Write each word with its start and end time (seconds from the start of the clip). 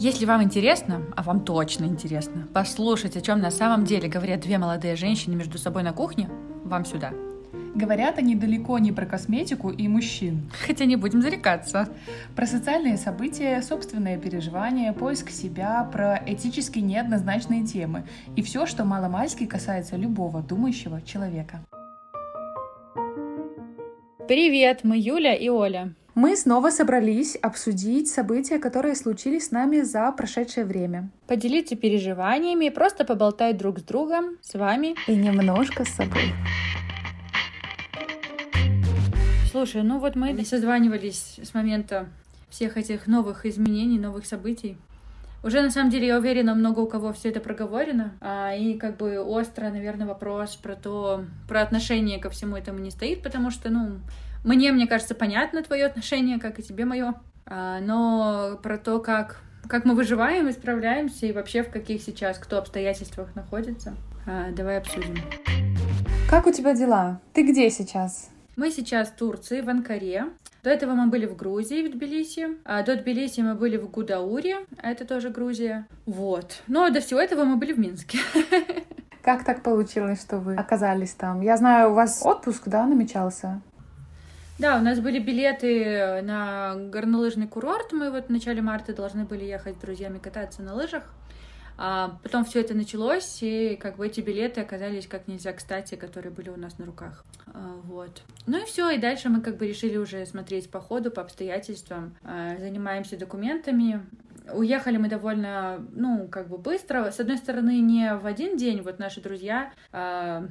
Если 0.00 0.26
вам 0.26 0.44
интересно, 0.44 1.02
а 1.16 1.24
вам 1.24 1.40
точно 1.40 1.86
интересно, 1.86 2.46
послушать, 2.54 3.16
о 3.16 3.20
чем 3.20 3.40
на 3.40 3.50
самом 3.50 3.84
деле 3.84 4.08
говорят 4.08 4.42
две 4.42 4.56
молодые 4.56 4.94
женщины 4.94 5.34
между 5.34 5.58
собой 5.58 5.82
на 5.82 5.92
кухне, 5.92 6.30
вам 6.62 6.84
сюда. 6.84 7.12
Говорят 7.74 8.16
они 8.16 8.36
далеко 8.36 8.78
не 8.78 8.92
про 8.92 9.06
косметику 9.06 9.70
и 9.70 9.88
мужчин. 9.88 10.52
Хотя 10.64 10.84
не 10.84 10.94
будем 10.94 11.20
зарекаться. 11.20 11.88
Про 12.36 12.46
социальные 12.46 12.96
события, 12.96 13.60
собственные 13.60 14.18
переживания, 14.18 14.92
поиск 14.92 15.30
себя, 15.30 15.82
про 15.92 16.22
этически 16.24 16.78
неоднозначные 16.78 17.66
темы 17.66 18.06
и 18.36 18.42
все, 18.42 18.66
что 18.66 18.84
маломальски 18.84 19.46
касается 19.46 19.96
любого 19.96 20.42
думающего 20.42 21.02
человека. 21.02 21.58
Привет, 24.28 24.84
мы 24.84 24.96
Юля 24.96 25.34
и 25.34 25.48
Оля. 25.48 25.92
Мы 26.20 26.36
снова 26.36 26.70
собрались 26.70 27.36
обсудить 27.36 28.08
события, 28.08 28.58
которые 28.58 28.96
случились 28.96 29.46
с 29.46 29.50
нами 29.52 29.82
за 29.82 30.10
прошедшее 30.10 30.66
время. 30.66 31.10
Поделиться 31.28 31.76
переживаниями 31.76 32.70
просто 32.70 33.04
поболтать 33.04 33.56
друг 33.56 33.78
с 33.78 33.82
другом, 33.82 34.36
с 34.42 34.54
вами. 34.54 34.96
И 35.06 35.14
немножко 35.14 35.84
с 35.84 35.90
собой. 35.90 36.32
Слушай, 39.52 39.84
ну 39.84 40.00
вот 40.00 40.16
мы 40.16 40.44
созванивались 40.44 41.38
с 41.40 41.54
момента 41.54 42.08
всех 42.50 42.76
этих 42.76 43.06
новых 43.06 43.46
изменений, 43.46 44.00
новых 44.00 44.26
событий. 44.26 44.76
Уже 45.42 45.62
на 45.62 45.70
самом 45.70 45.90
деле 45.90 46.08
я 46.08 46.18
уверена, 46.18 46.54
много 46.54 46.80
у 46.80 46.86
кого 46.86 47.12
все 47.12 47.28
это 47.28 47.40
проговорено. 47.40 48.12
А, 48.20 48.54
и 48.54 48.74
как 48.74 48.96
бы 48.96 49.20
остро, 49.20 49.70
наверное, 49.70 50.06
вопрос 50.06 50.56
про 50.56 50.74
то, 50.74 51.24
про 51.48 51.62
отношение 51.62 52.18
ко 52.18 52.28
всему 52.30 52.56
этому 52.56 52.80
не 52.80 52.90
стоит, 52.90 53.22
потому 53.22 53.50
что, 53.50 53.70
ну, 53.70 54.00
мне, 54.44 54.72
мне 54.72 54.86
кажется, 54.86 55.14
понятно 55.14 55.62
твое 55.62 55.86
отношение, 55.86 56.38
как 56.38 56.58
и 56.58 56.62
тебе 56.62 56.84
мое. 56.84 57.14
А, 57.46 57.80
но 57.80 58.58
про 58.62 58.78
то, 58.78 58.98
как, 58.98 59.40
как 59.68 59.84
мы 59.84 59.94
выживаем 59.94 60.48
и 60.48 60.52
справляемся, 60.52 61.26
и 61.26 61.32
вообще 61.32 61.62
в 61.62 61.70
каких 61.70 62.02
сейчас, 62.02 62.38
кто 62.38 62.58
обстоятельствах 62.58 63.34
находится, 63.36 63.94
а, 64.26 64.50
давай 64.50 64.78
обсудим. 64.78 65.16
Как 66.28 66.46
у 66.46 66.52
тебя 66.52 66.74
дела? 66.74 67.20
Ты 67.32 67.42
где 67.42 67.70
сейчас? 67.70 68.28
Мы 68.56 68.70
сейчас 68.70 69.08
в 69.08 69.14
Турции, 69.14 69.60
в 69.60 69.68
Анкаре. 69.68 70.26
До 70.68 70.74
этого 70.74 70.92
мы 70.92 71.06
были 71.06 71.24
в 71.24 71.34
Грузии, 71.34 71.88
в 71.88 71.92
Тбилиси. 71.92 72.58
А 72.66 72.82
до 72.82 72.94
Тбилиси 72.94 73.40
мы 73.40 73.54
были 73.54 73.78
в 73.78 73.90
Гудауре, 73.90 74.66
это 74.82 75.06
тоже 75.06 75.30
Грузия. 75.30 75.86
Вот. 76.04 76.60
Но 76.66 76.90
до 76.90 77.00
всего 77.00 77.18
этого 77.18 77.44
мы 77.44 77.56
были 77.56 77.72
в 77.72 77.78
Минске. 77.78 78.18
Как 79.22 79.44
так 79.44 79.62
получилось, 79.62 80.20
что 80.20 80.36
вы 80.36 80.56
оказались 80.56 81.12
там? 81.12 81.40
Я 81.40 81.56
знаю, 81.56 81.92
у 81.92 81.94
вас 81.94 82.20
отпуск, 82.22 82.64
да, 82.66 82.84
намечался? 82.84 83.62
Да, 84.58 84.76
у 84.76 84.82
нас 84.82 85.00
были 85.00 85.18
билеты 85.18 86.20
на 86.20 86.74
горнолыжный 86.76 87.48
курорт. 87.48 87.94
Мы 87.94 88.10
вот 88.10 88.26
в 88.26 88.30
начале 88.30 88.60
марта 88.60 88.92
должны 88.92 89.24
были 89.24 89.44
ехать 89.44 89.76
с 89.76 89.80
друзьями 89.80 90.18
кататься 90.18 90.60
на 90.60 90.74
лыжах. 90.74 91.04
А 91.80 92.18
потом 92.24 92.44
все 92.44 92.60
это 92.60 92.74
началось, 92.74 93.38
и 93.40 93.76
как 93.76 93.96
бы 93.96 94.06
эти 94.08 94.20
билеты 94.20 94.60
оказались 94.60 95.06
как 95.06 95.28
нельзя 95.28 95.52
кстати, 95.52 95.94
которые 95.94 96.32
были 96.32 96.50
у 96.50 96.56
нас 96.56 96.76
на 96.78 96.84
руках. 96.84 97.24
А, 97.46 97.76
вот. 97.84 98.22
Ну 98.46 98.60
и 98.60 98.66
все, 98.66 98.90
и 98.90 98.98
дальше 98.98 99.28
мы 99.28 99.40
как 99.40 99.56
бы 99.58 99.68
решили 99.68 99.96
уже 99.96 100.26
смотреть 100.26 100.70
по 100.70 100.80
ходу, 100.80 101.12
по 101.12 101.22
обстоятельствам. 101.22 102.16
А, 102.24 102.56
занимаемся 102.58 103.16
документами, 103.16 104.04
Уехали 104.52 104.96
мы 104.96 105.08
довольно, 105.08 105.86
ну, 105.92 106.28
как 106.28 106.48
бы 106.48 106.58
быстро. 106.58 107.10
С 107.10 107.20
одной 107.20 107.38
стороны, 107.38 107.80
не 107.80 108.14
в 108.14 108.26
один 108.26 108.56
день. 108.56 108.82
Вот 108.82 108.98
наши 108.98 109.20
друзья 109.20 109.72
э, 109.92 110.48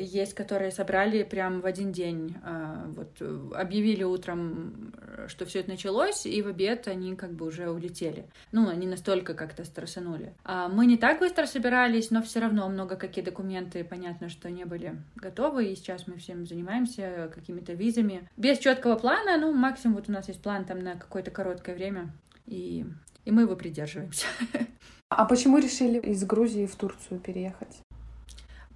есть, 0.00 0.34
которые 0.34 0.70
собрали 0.70 1.22
прям 1.22 1.60
в 1.60 1.66
один 1.66 1.92
день. 1.92 2.36
Э, 2.44 2.84
вот 2.88 3.20
объявили 3.54 4.04
утром, 4.04 4.92
что 5.28 5.46
все 5.46 5.60
это 5.60 5.70
началось, 5.70 6.26
и 6.26 6.42
в 6.42 6.48
обед 6.48 6.88
они 6.88 7.16
как 7.16 7.32
бы 7.32 7.46
уже 7.46 7.70
улетели. 7.70 8.26
Ну, 8.52 8.68
они 8.68 8.86
настолько 8.86 9.34
как-то 9.34 9.64
стрессанули. 9.64 10.34
А 10.44 10.68
мы 10.68 10.86
не 10.86 10.96
так 10.96 11.20
быстро 11.20 11.46
собирались, 11.46 12.10
но 12.10 12.22
все 12.22 12.40
равно 12.40 12.68
много 12.68 12.96
какие 12.96 13.24
документы, 13.24 13.84
понятно, 13.84 14.28
что 14.28 14.50
не 14.50 14.64
были 14.64 14.96
готовы, 15.16 15.66
и 15.66 15.76
сейчас 15.76 16.06
мы 16.06 16.16
всем 16.16 16.46
занимаемся 16.46 17.30
какими-то 17.34 17.72
визами. 17.72 18.28
Без 18.36 18.58
четкого 18.58 18.96
плана, 18.96 19.36
ну, 19.38 19.52
максимум 19.52 19.96
вот 19.96 20.08
у 20.08 20.12
нас 20.12 20.28
есть 20.28 20.42
план 20.42 20.64
там 20.64 20.80
на 20.80 20.96
какое-то 20.96 21.30
короткое 21.30 21.74
время, 21.74 22.10
и 22.46 22.86
и 23.28 23.30
мы 23.30 23.42
его 23.42 23.54
придерживаемся. 23.54 24.26
А 25.10 25.24
почему 25.24 25.56
решили 25.56 25.98
из 25.98 26.22
Грузии 26.22 26.66
в 26.66 26.76
Турцию 26.76 27.18
переехать? 27.18 27.80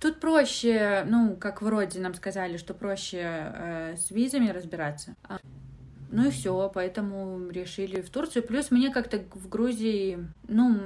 Тут 0.01 0.19
проще, 0.19 1.05
ну, 1.07 1.37
как 1.37 1.61
вроде 1.61 2.01
нам 2.01 2.15
сказали, 2.15 2.57
что 2.57 2.73
проще 2.73 3.19
э, 3.23 3.97
с 3.99 4.11
визами 4.11 4.49
разбираться. 4.49 5.15
А, 5.25 5.39
ну 6.11 6.27
и 6.27 6.31
все, 6.31 6.71
поэтому 6.75 7.51
решили 7.51 8.01
в 8.01 8.09
Турцию. 8.09 8.45
Плюс 8.45 8.71
мне 8.71 8.91
как-то 8.91 9.23
в 9.35 9.47
Грузии, 9.51 10.27
ну, 10.49 10.81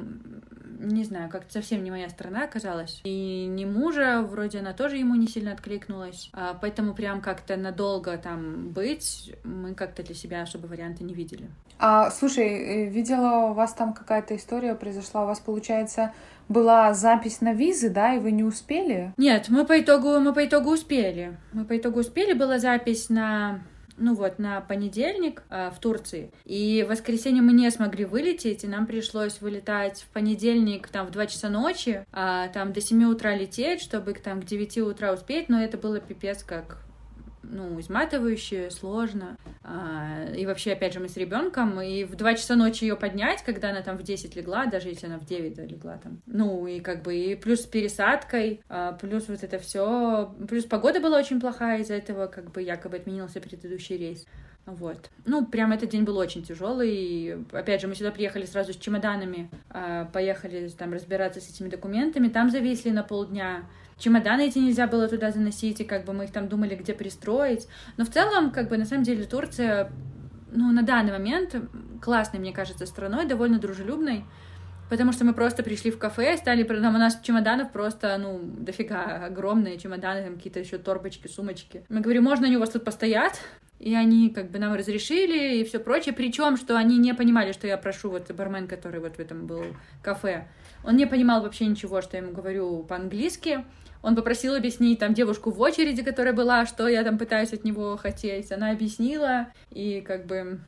не 0.78 1.04
знаю, 1.04 1.28
как-то 1.28 1.52
совсем 1.52 1.82
не 1.84 1.90
моя 1.90 2.08
страна 2.08 2.44
оказалась. 2.44 3.00
И 3.04 3.46
не 3.46 3.66
мужа, 3.66 4.22
вроде 4.22 4.60
она 4.60 4.72
тоже 4.72 4.96
ему 4.96 5.14
не 5.14 5.26
сильно 5.26 5.52
откликнулась. 5.52 6.30
А, 6.32 6.56
поэтому 6.60 6.94
прям 6.94 7.20
как-то 7.20 7.56
надолго 7.56 8.16
там 8.18 8.70
быть 8.70 9.34
мы 9.44 9.74
как-то 9.74 10.02
для 10.02 10.14
себя 10.14 10.42
особо 10.42 10.66
варианта 10.66 11.04
не 11.04 11.14
видели. 11.14 11.48
А, 11.78 12.10
слушай, 12.10 12.46
э, 12.46 12.88
видела 12.88 13.50
у 13.50 13.52
вас 13.52 13.74
там 13.74 13.92
какая-то 13.92 14.36
история 14.36 14.74
произошла, 14.74 15.24
у 15.24 15.26
вас, 15.26 15.40
получается, 15.40 16.12
была 16.48 16.94
запись 16.94 17.40
на 17.40 17.52
визы, 17.52 17.90
да, 17.90 18.14
и 18.14 18.18
вы 18.18 18.30
не 18.30 18.44
успели? 18.44 19.12
Нет, 19.16 19.46
мы 19.48 19.66
по 19.66 19.78
итогу, 19.78 20.20
мы 20.20 20.32
по 20.32 20.44
итогу 20.44 20.70
успели. 20.70 21.36
Мы 21.52 21.64
по 21.64 21.76
итогу 21.76 22.00
успели, 22.00 22.32
была 22.32 22.58
запись 22.58 23.10
на 23.10 23.60
ну 23.98 24.14
вот, 24.14 24.38
на 24.38 24.60
понедельник 24.60 25.42
э, 25.50 25.70
в 25.70 25.78
Турции. 25.78 26.30
И 26.44 26.84
в 26.86 26.90
воскресенье 26.90 27.42
мы 27.42 27.52
не 27.52 27.70
смогли 27.70 28.04
вылететь, 28.04 28.64
и 28.64 28.66
нам 28.66 28.86
пришлось 28.86 29.40
вылетать 29.40 30.02
в 30.02 30.08
понедельник 30.08 30.88
там 30.88 31.06
в 31.06 31.10
2 31.10 31.26
часа 31.26 31.48
ночи, 31.48 32.04
а 32.12 32.48
там 32.48 32.72
до 32.72 32.80
7 32.80 33.04
утра 33.04 33.34
лететь, 33.34 33.80
чтобы 33.80 34.14
там 34.14 34.42
к 34.42 34.44
9 34.44 34.78
утра 34.78 35.12
успеть, 35.12 35.48
но 35.48 35.62
это 35.62 35.78
было 35.78 36.00
пипец 36.00 36.42
как 36.42 36.85
ну, 37.50 37.78
изматывающе, 37.80 38.70
сложно. 38.70 39.36
А, 39.62 40.26
и 40.36 40.46
вообще, 40.46 40.72
опять 40.72 40.92
же, 40.92 41.00
мы 41.00 41.08
с 41.08 41.16
ребенком, 41.16 41.80
и 41.80 42.04
в 42.04 42.16
2 42.16 42.34
часа 42.34 42.56
ночи 42.56 42.84
ее 42.84 42.96
поднять, 42.96 43.42
когда 43.42 43.70
она 43.70 43.82
там 43.82 43.96
в 43.96 44.02
10 44.02 44.36
легла, 44.36 44.66
даже 44.66 44.88
если 44.88 45.06
она 45.06 45.18
в 45.18 45.26
9 45.26 45.54
да, 45.54 45.64
легла 45.64 45.98
там. 45.98 46.20
Ну, 46.26 46.66
и 46.66 46.80
как 46.80 47.02
бы, 47.02 47.16
и 47.16 47.34
плюс 47.34 47.62
с 47.62 47.66
пересадкой, 47.66 48.60
а, 48.68 48.92
плюс 48.92 49.28
вот 49.28 49.42
это 49.42 49.58
все. 49.58 50.34
Плюс 50.48 50.64
погода 50.64 51.00
была 51.00 51.18
очень 51.18 51.40
плохая, 51.40 51.80
из-за 51.80 51.94
этого 51.94 52.26
как 52.26 52.50
бы 52.52 52.62
якобы 52.62 52.96
отменился 52.96 53.40
предыдущий 53.40 53.96
рейс. 53.96 54.26
Вот. 54.66 55.10
Ну, 55.24 55.46
прям 55.46 55.72
этот 55.72 55.90
день 55.90 56.02
был 56.02 56.16
очень 56.16 56.42
тяжелый. 56.42 57.44
Опять 57.52 57.80
же, 57.80 57.86
мы 57.86 57.94
сюда 57.94 58.10
приехали 58.10 58.44
сразу 58.46 58.72
с 58.72 58.76
чемоданами, 58.76 59.48
а, 59.70 60.06
поехали 60.06 60.68
там 60.70 60.92
разбираться 60.92 61.40
с 61.40 61.48
этими 61.48 61.68
документами. 61.68 62.28
Там 62.28 62.50
зависли 62.50 62.90
на 62.90 63.04
полдня. 63.04 63.62
Чемоданы 63.98 64.48
эти 64.48 64.58
нельзя 64.58 64.86
было 64.86 65.08
туда 65.08 65.30
заносить, 65.30 65.80
и 65.80 65.84
как 65.84 66.04
бы 66.04 66.12
мы 66.12 66.24
их 66.24 66.32
там 66.32 66.48
думали, 66.48 66.74
где 66.74 66.92
пристроить. 66.92 67.66
Но 67.96 68.04
в 68.04 68.10
целом, 68.10 68.50
как 68.50 68.68
бы, 68.68 68.76
на 68.76 68.84
самом 68.84 69.04
деле, 69.04 69.24
Турция, 69.24 69.90
ну, 70.52 70.70
на 70.70 70.82
данный 70.82 71.12
момент 71.12 71.56
классной, 72.02 72.40
мне 72.40 72.52
кажется, 72.52 72.84
страной, 72.84 73.26
довольно 73.26 73.58
дружелюбной. 73.58 74.24
Потому 74.90 75.12
что 75.12 75.24
мы 75.24 75.32
просто 75.32 75.62
пришли 75.62 75.90
в 75.90 75.98
кафе, 75.98 76.36
стали, 76.36 76.62
там 76.62 76.94
у 76.94 76.98
нас 76.98 77.18
чемоданов 77.20 77.72
просто, 77.72 78.16
ну, 78.18 78.38
дофига, 78.42 79.26
огромные 79.26 79.78
чемоданы, 79.78 80.22
там 80.22 80.36
какие-то 80.36 80.60
еще 80.60 80.78
торбочки, 80.78 81.26
сумочки. 81.26 81.84
Мы 81.88 82.00
говорим, 82.00 82.22
можно 82.22 82.46
они 82.46 82.56
у 82.56 82.60
вас 82.60 82.70
тут 82.70 82.84
постоят? 82.84 83.40
И 83.78 83.94
они 83.94 84.30
как 84.30 84.50
бы 84.50 84.58
нам 84.58 84.74
разрешили 84.74 85.58
и 85.58 85.64
все 85.64 85.80
прочее. 85.80 86.14
Причем, 86.14 86.56
что 86.56 86.76
они 86.76 86.98
не 86.98 87.14
понимали, 87.14 87.52
что 87.52 87.66
я 87.66 87.76
прошу, 87.76 88.10
вот 88.10 88.30
бармен, 88.30 88.68
который 88.68 89.00
вот 89.00 89.16
в 89.16 89.18
этом 89.18 89.46
был 89.46 89.64
кафе, 90.02 90.46
он 90.84 90.96
не 90.96 91.06
понимал 91.06 91.42
вообще 91.42 91.66
ничего, 91.66 92.00
что 92.00 92.16
я 92.16 92.22
ему 92.22 92.32
говорю 92.32 92.84
по-английски. 92.84 93.64
Он 94.06 94.14
попросил 94.14 94.54
объяснить 94.54 95.00
там 95.00 95.14
девушку 95.14 95.50
в 95.50 95.60
очереди, 95.60 96.04
которая 96.04 96.32
была, 96.32 96.64
что 96.64 96.86
я 96.86 97.02
там 97.02 97.18
пытаюсь 97.18 97.52
от 97.52 97.64
него 97.64 97.96
хотеть. 97.96 98.52
Она 98.52 98.70
объяснила, 98.70 99.48
и 99.72 100.00
как 100.00 100.26
бы 100.26 100.60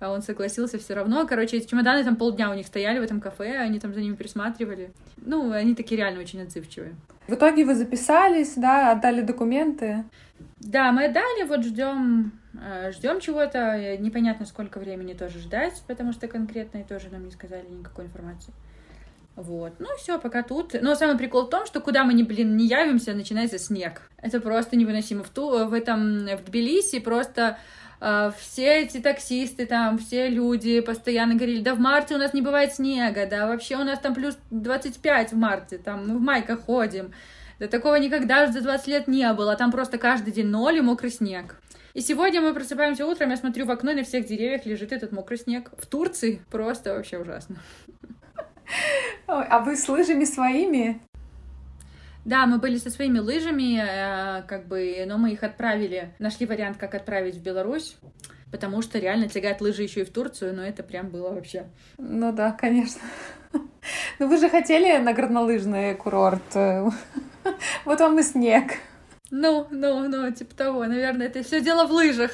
а 0.00 0.10
он 0.10 0.22
согласился 0.22 0.78
все 0.78 0.94
равно. 0.94 1.26
Короче, 1.26 1.58
эти 1.58 1.68
чемоданы 1.68 2.04
там 2.04 2.16
полдня 2.16 2.50
у 2.50 2.54
них 2.54 2.66
стояли 2.66 3.00
в 3.00 3.02
этом 3.02 3.20
кафе, 3.20 3.58
они 3.58 3.78
там 3.78 3.92
за 3.92 4.00
ними 4.00 4.14
присматривали. 4.14 4.92
Ну, 5.18 5.52
они 5.52 5.74
такие 5.74 5.98
реально 5.98 6.20
очень 6.20 6.40
отзывчивые. 6.40 6.94
В 7.26 7.34
итоге 7.34 7.66
вы 7.66 7.74
записались, 7.74 8.54
да, 8.54 8.92
отдали 8.92 9.20
документы? 9.20 10.04
Да, 10.58 10.90
мы 10.90 11.04
отдали, 11.04 11.46
вот 11.46 11.64
ждем 11.64 12.32
э, 12.54 12.92
ждем 12.92 13.20
чего-то, 13.20 13.98
непонятно 13.98 14.46
сколько 14.46 14.78
времени 14.78 15.12
тоже 15.12 15.38
ждать, 15.38 15.82
потому 15.86 16.12
что 16.12 16.28
конкретно 16.28 16.78
и 16.78 16.84
тоже 16.84 17.10
нам 17.10 17.26
не 17.26 17.30
сказали 17.30 17.66
никакой 17.68 18.06
информации. 18.06 18.54
Вот. 19.38 19.74
Ну, 19.78 19.86
все, 19.96 20.18
пока 20.18 20.42
тут. 20.42 20.74
Но 20.82 20.96
самый 20.96 21.16
прикол 21.16 21.46
в 21.46 21.50
том, 21.50 21.64
что 21.64 21.80
куда 21.80 22.02
мы, 22.02 22.12
не, 22.12 22.24
блин, 22.24 22.56
не 22.56 22.66
явимся, 22.66 23.14
начинается 23.14 23.56
снег. 23.56 24.10
Это 24.20 24.40
просто 24.40 24.76
невыносимо. 24.76 25.22
В, 25.22 25.30
ту, 25.30 25.64
в 25.64 25.72
этом, 25.72 26.26
в 26.26 26.44
Тбилиси 26.44 26.98
просто 26.98 27.56
э, 28.00 28.32
все 28.36 28.82
эти 28.82 28.98
таксисты 28.98 29.64
там, 29.66 29.98
все 29.98 30.28
люди 30.28 30.80
постоянно 30.80 31.36
говорили, 31.36 31.62
да 31.62 31.76
в 31.76 31.78
марте 31.78 32.16
у 32.16 32.18
нас 32.18 32.34
не 32.34 32.42
бывает 32.42 32.74
снега, 32.74 33.28
да 33.28 33.46
вообще 33.46 33.76
у 33.76 33.84
нас 33.84 34.00
там 34.00 34.12
плюс 34.12 34.36
25 34.50 35.30
в 35.30 35.36
марте, 35.36 35.78
там 35.78 36.08
мы 36.08 36.18
в 36.18 36.20
майках 36.20 36.64
ходим. 36.64 37.12
Да 37.60 37.68
такого 37.68 37.94
никогда 37.94 38.48
за 38.48 38.60
20 38.60 38.86
лет 38.88 39.06
не 39.06 39.32
было, 39.34 39.54
там 39.54 39.70
просто 39.70 39.98
каждый 39.98 40.32
день 40.32 40.46
ноль 40.46 40.78
и 40.78 40.80
мокрый 40.80 41.12
снег. 41.12 41.60
И 41.94 42.00
сегодня 42.00 42.40
мы 42.40 42.54
просыпаемся 42.54 43.06
утром, 43.06 43.30
я 43.30 43.36
смотрю 43.36 43.66
в 43.66 43.70
окно, 43.70 43.92
и 43.92 43.94
на 43.94 44.02
всех 44.02 44.26
деревьях 44.26 44.66
лежит 44.66 44.92
этот 44.92 45.12
мокрый 45.12 45.38
снег. 45.38 45.70
В 45.78 45.86
Турции 45.86 46.42
просто 46.50 46.94
вообще 46.94 47.18
ужасно. 47.18 47.58
А 49.26 49.60
вы 49.60 49.76
с 49.76 49.88
лыжами 49.88 50.24
своими? 50.24 51.00
Да, 52.24 52.46
мы 52.46 52.58
были 52.58 52.76
со 52.76 52.90
своими 52.90 53.18
лыжами, 53.20 53.80
э, 53.80 54.42
как 54.42 54.66
бы, 54.66 55.04
но 55.06 55.16
мы 55.16 55.32
их 55.32 55.42
отправили, 55.42 56.14
нашли 56.18 56.44
вариант, 56.44 56.76
как 56.76 56.94
отправить 56.94 57.36
в 57.36 57.42
Беларусь, 57.42 57.96
потому 58.52 58.82
что 58.82 58.98
реально 58.98 59.28
тягать 59.28 59.62
лыжи 59.62 59.84
еще 59.84 60.02
и 60.02 60.04
в 60.04 60.10
Турцию, 60.10 60.54
но 60.54 60.62
это 60.62 60.82
прям 60.82 61.08
было 61.08 61.30
вообще. 61.32 61.66
Ну 61.96 62.32
да, 62.32 62.52
конечно. 62.52 63.00
Ну 64.18 64.28
вы 64.28 64.36
же 64.36 64.50
хотели 64.50 64.98
на 64.98 65.14
горнолыжный 65.14 65.94
курорт. 65.94 66.54
Вот 67.86 68.00
вам 68.00 68.18
и 68.18 68.22
снег. 68.22 68.74
Ну, 69.30 69.66
ну, 69.70 70.08
ну, 70.08 70.30
типа 70.30 70.54
того. 70.54 70.84
Наверное, 70.84 71.26
это 71.26 71.42
все 71.42 71.60
дело 71.60 71.86
в 71.86 71.92
лыжах. 71.92 72.30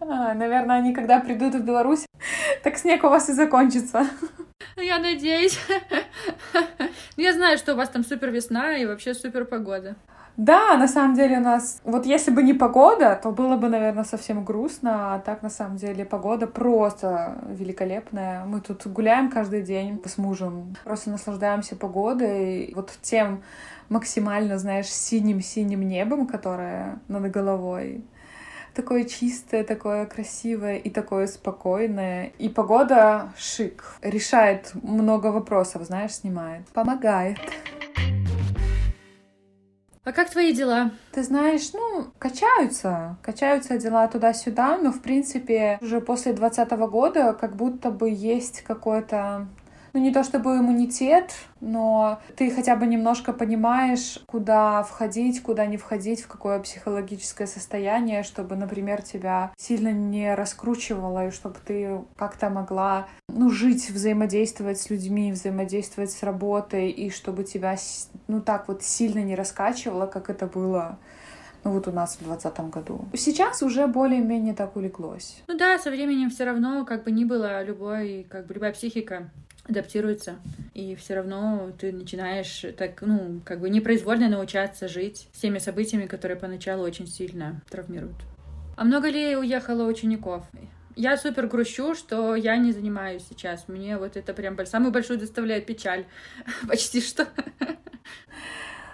А, 0.00 0.34
наверное, 0.34 0.76
они 0.76 0.94
когда 0.94 1.20
придут 1.20 1.54
в 1.54 1.64
Беларусь, 1.64 2.06
так 2.62 2.76
снег 2.76 3.04
у 3.04 3.08
вас 3.08 3.28
и 3.28 3.32
закончится. 3.32 4.06
Я 4.76 4.98
надеюсь. 4.98 5.58
Я 7.16 7.32
знаю, 7.32 7.58
что 7.58 7.74
у 7.74 7.76
вас 7.76 7.88
там 7.88 8.04
супер 8.04 8.30
весна 8.30 8.76
и 8.76 8.86
вообще 8.86 9.14
супер 9.14 9.44
погода. 9.44 9.96
Да, 10.36 10.76
на 10.76 10.88
самом 10.88 11.14
деле 11.14 11.38
у 11.38 11.42
нас... 11.42 11.80
Вот 11.84 12.06
если 12.06 12.32
бы 12.32 12.42
не 12.42 12.54
погода, 12.54 13.18
то 13.22 13.30
было 13.30 13.56
бы, 13.56 13.68
наверное, 13.68 14.02
совсем 14.02 14.44
грустно. 14.44 15.14
А 15.14 15.18
так, 15.20 15.42
на 15.42 15.50
самом 15.50 15.76
деле, 15.76 16.04
погода 16.04 16.48
просто 16.48 17.38
великолепная. 17.46 18.44
Мы 18.44 18.60
тут 18.60 18.84
гуляем 18.86 19.30
каждый 19.30 19.62
день 19.62 20.02
с 20.04 20.18
мужем. 20.18 20.74
Просто 20.82 21.10
наслаждаемся 21.10 21.76
погодой. 21.76 22.72
Вот 22.74 22.90
тем 23.00 23.44
максимально, 23.88 24.58
знаешь, 24.58 24.88
синим-синим 24.88 25.86
небом, 25.86 26.26
которое 26.26 26.98
над 27.06 27.30
головой 27.30 28.04
такое 28.74 29.04
чистое, 29.04 29.64
такое 29.64 30.06
красивое 30.06 30.76
и 30.76 30.90
такое 30.90 31.26
спокойное. 31.26 32.32
И 32.38 32.48
погода 32.48 33.32
шик. 33.36 33.96
Решает 34.02 34.72
много 34.82 35.28
вопросов, 35.28 35.82
знаешь, 35.84 36.12
снимает. 36.12 36.66
Помогает. 36.68 37.38
А 40.04 40.12
как 40.12 40.28
твои 40.28 40.52
дела? 40.52 40.90
Ты 41.12 41.22
знаешь, 41.22 41.72
ну, 41.72 42.08
качаются. 42.18 43.16
Качаются 43.22 43.78
дела 43.78 44.06
туда-сюда, 44.06 44.76
но, 44.76 44.92
в 44.92 45.00
принципе, 45.00 45.78
уже 45.80 46.02
после 46.02 46.34
двадцатого 46.34 46.86
года 46.88 47.32
как 47.32 47.56
будто 47.56 47.90
бы 47.90 48.10
есть 48.10 48.60
какое-то 48.62 49.48
ну 49.94 50.00
не 50.00 50.12
то 50.12 50.24
чтобы 50.24 50.58
иммунитет, 50.58 51.32
но 51.60 52.20
ты 52.36 52.50
хотя 52.50 52.74
бы 52.74 52.86
немножко 52.86 53.32
понимаешь, 53.32 54.18
куда 54.26 54.82
входить, 54.82 55.40
куда 55.40 55.66
не 55.66 55.76
входить, 55.76 56.20
в 56.20 56.26
какое 56.26 56.58
психологическое 56.58 57.46
состояние, 57.46 58.24
чтобы, 58.24 58.56
например, 58.56 59.02
тебя 59.02 59.52
сильно 59.56 59.92
не 59.92 60.34
раскручивало, 60.34 61.28
и 61.28 61.30
чтобы 61.30 61.56
ты 61.64 62.00
как-то 62.16 62.50
могла, 62.50 63.06
ну, 63.28 63.50
жить, 63.50 63.88
взаимодействовать 63.88 64.80
с 64.80 64.90
людьми, 64.90 65.30
взаимодействовать 65.30 66.10
с 66.10 66.24
работой, 66.24 66.90
и 66.90 67.10
чтобы 67.10 67.44
тебя, 67.44 67.76
ну, 68.26 68.40
так 68.40 68.66
вот 68.66 68.82
сильно 68.82 69.20
не 69.20 69.36
раскачивало, 69.36 70.06
как 70.06 70.28
это 70.28 70.46
было 70.46 70.98
ну 71.62 71.70
вот 71.70 71.88
у 71.88 71.92
нас 71.92 72.18
в 72.20 72.22
двадцатом 72.22 72.68
году. 72.68 73.06
Сейчас 73.14 73.62
уже 73.62 73.86
более-менее 73.86 74.52
так 74.52 74.76
улеглось. 74.76 75.42
Ну 75.46 75.56
да, 75.56 75.78
со 75.78 75.90
временем 75.90 76.28
все 76.28 76.44
равно, 76.44 76.84
как 76.84 77.04
бы 77.04 77.10
ни 77.10 77.24
было, 77.24 77.62
любой, 77.64 78.26
как 78.28 78.46
бы 78.46 78.52
любая 78.52 78.74
психика 78.74 79.30
адаптируется, 79.68 80.36
и 80.74 80.94
все 80.94 81.14
равно 81.14 81.70
ты 81.78 81.92
начинаешь 81.92 82.64
так, 82.76 83.00
ну, 83.02 83.40
как 83.44 83.60
бы 83.60 83.70
непроизвольно 83.70 84.28
научаться 84.28 84.88
жить 84.88 85.28
с 85.32 85.40
теми 85.40 85.58
событиями, 85.58 86.06
которые 86.06 86.36
поначалу 86.36 86.84
очень 86.84 87.06
сильно 87.06 87.62
травмируют. 87.70 88.16
А 88.76 88.84
много 88.84 89.08
ли 89.08 89.36
уехало 89.36 89.88
учеников? 89.88 90.44
Я 90.96 91.16
супер 91.16 91.46
грущу, 91.46 91.94
что 91.94 92.36
я 92.36 92.56
не 92.56 92.72
занимаюсь 92.72 93.24
сейчас. 93.28 93.66
Мне 93.66 93.98
вот 93.98 94.16
это 94.16 94.32
прям 94.32 94.56
самую 94.66 94.92
большую 94.92 95.18
доставляет 95.18 95.66
печаль. 95.66 96.06
Почти 96.68 97.00
что. 97.00 97.26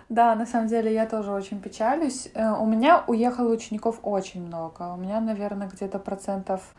Да, 0.09 0.35
на 0.35 0.45
самом 0.45 0.67
деле 0.67 0.93
я 0.93 1.07
тоже 1.07 1.31
очень 1.31 1.61
печалюсь. 1.61 2.31
Э, 2.35 2.53
у 2.53 2.67
меня 2.67 3.05
уехало 3.07 3.53
учеников 3.53 4.01
очень 4.03 4.45
много. 4.45 4.95
У 4.95 4.97
меня, 4.97 5.21
наверное, 5.21 5.69
где-то 5.69 5.99
процентов 5.99 6.75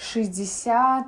60, 0.00 1.06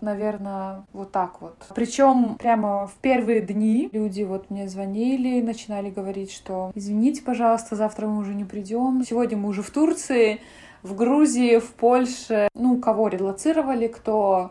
наверное, 0.00 0.84
вот 0.92 1.12
так 1.12 1.40
вот. 1.40 1.56
Причем 1.74 2.36
прямо 2.36 2.86
в 2.86 2.94
первые 3.00 3.40
дни 3.40 3.88
люди 3.92 4.22
вот 4.22 4.50
мне 4.50 4.68
звонили, 4.68 5.40
начинали 5.40 5.90
говорить, 5.90 6.30
что 6.30 6.70
извините, 6.74 7.22
пожалуйста, 7.22 7.76
завтра 7.76 8.06
мы 8.06 8.20
уже 8.20 8.34
не 8.34 8.44
придем. 8.44 9.02
Сегодня 9.08 9.36
мы 9.36 9.48
уже 9.48 9.62
в 9.62 9.70
Турции, 9.70 10.40
в 10.82 10.94
Грузии, 10.94 11.58
в 11.58 11.72
Польше. 11.72 12.48
Ну, 12.54 12.78
кого 12.78 13.08
релацировали, 13.08 13.88
кто 13.88 14.50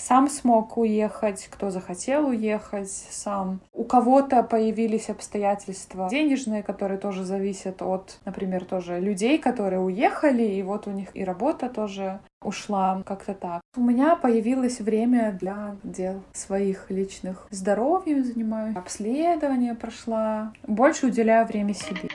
сам 0.00 0.28
смог 0.28 0.76
уехать, 0.78 1.48
кто 1.50 1.70
захотел 1.70 2.28
уехать 2.28 2.90
сам. 2.90 3.60
У 3.72 3.84
кого-то 3.84 4.42
появились 4.42 5.10
обстоятельства 5.10 6.08
денежные, 6.10 6.62
которые 6.62 6.98
тоже 6.98 7.24
зависят 7.24 7.82
от, 7.82 8.18
например, 8.24 8.64
тоже 8.64 8.98
людей, 9.00 9.38
которые 9.38 9.80
уехали, 9.80 10.42
и 10.42 10.62
вот 10.62 10.86
у 10.86 10.90
них 10.90 11.08
и 11.14 11.24
работа 11.24 11.68
тоже 11.68 12.20
ушла 12.42 13.02
как-то 13.04 13.34
так. 13.34 13.60
У 13.76 13.82
меня 13.82 14.16
появилось 14.16 14.80
время 14.80 15.36
для 15.38 15.76
дел 15.84 16.22
своих 16.32 16.90
личных. 16.90 17.46
Здоровьем 17.50 18.24
занимаюсь, 18.24 18.76
обследование 18.76 19.74
прошла. 19.74 20.52
Больше 20.66 21.06
уделяю 21.06 21.46
время 21.46 21.74
себе. 21.74 22.08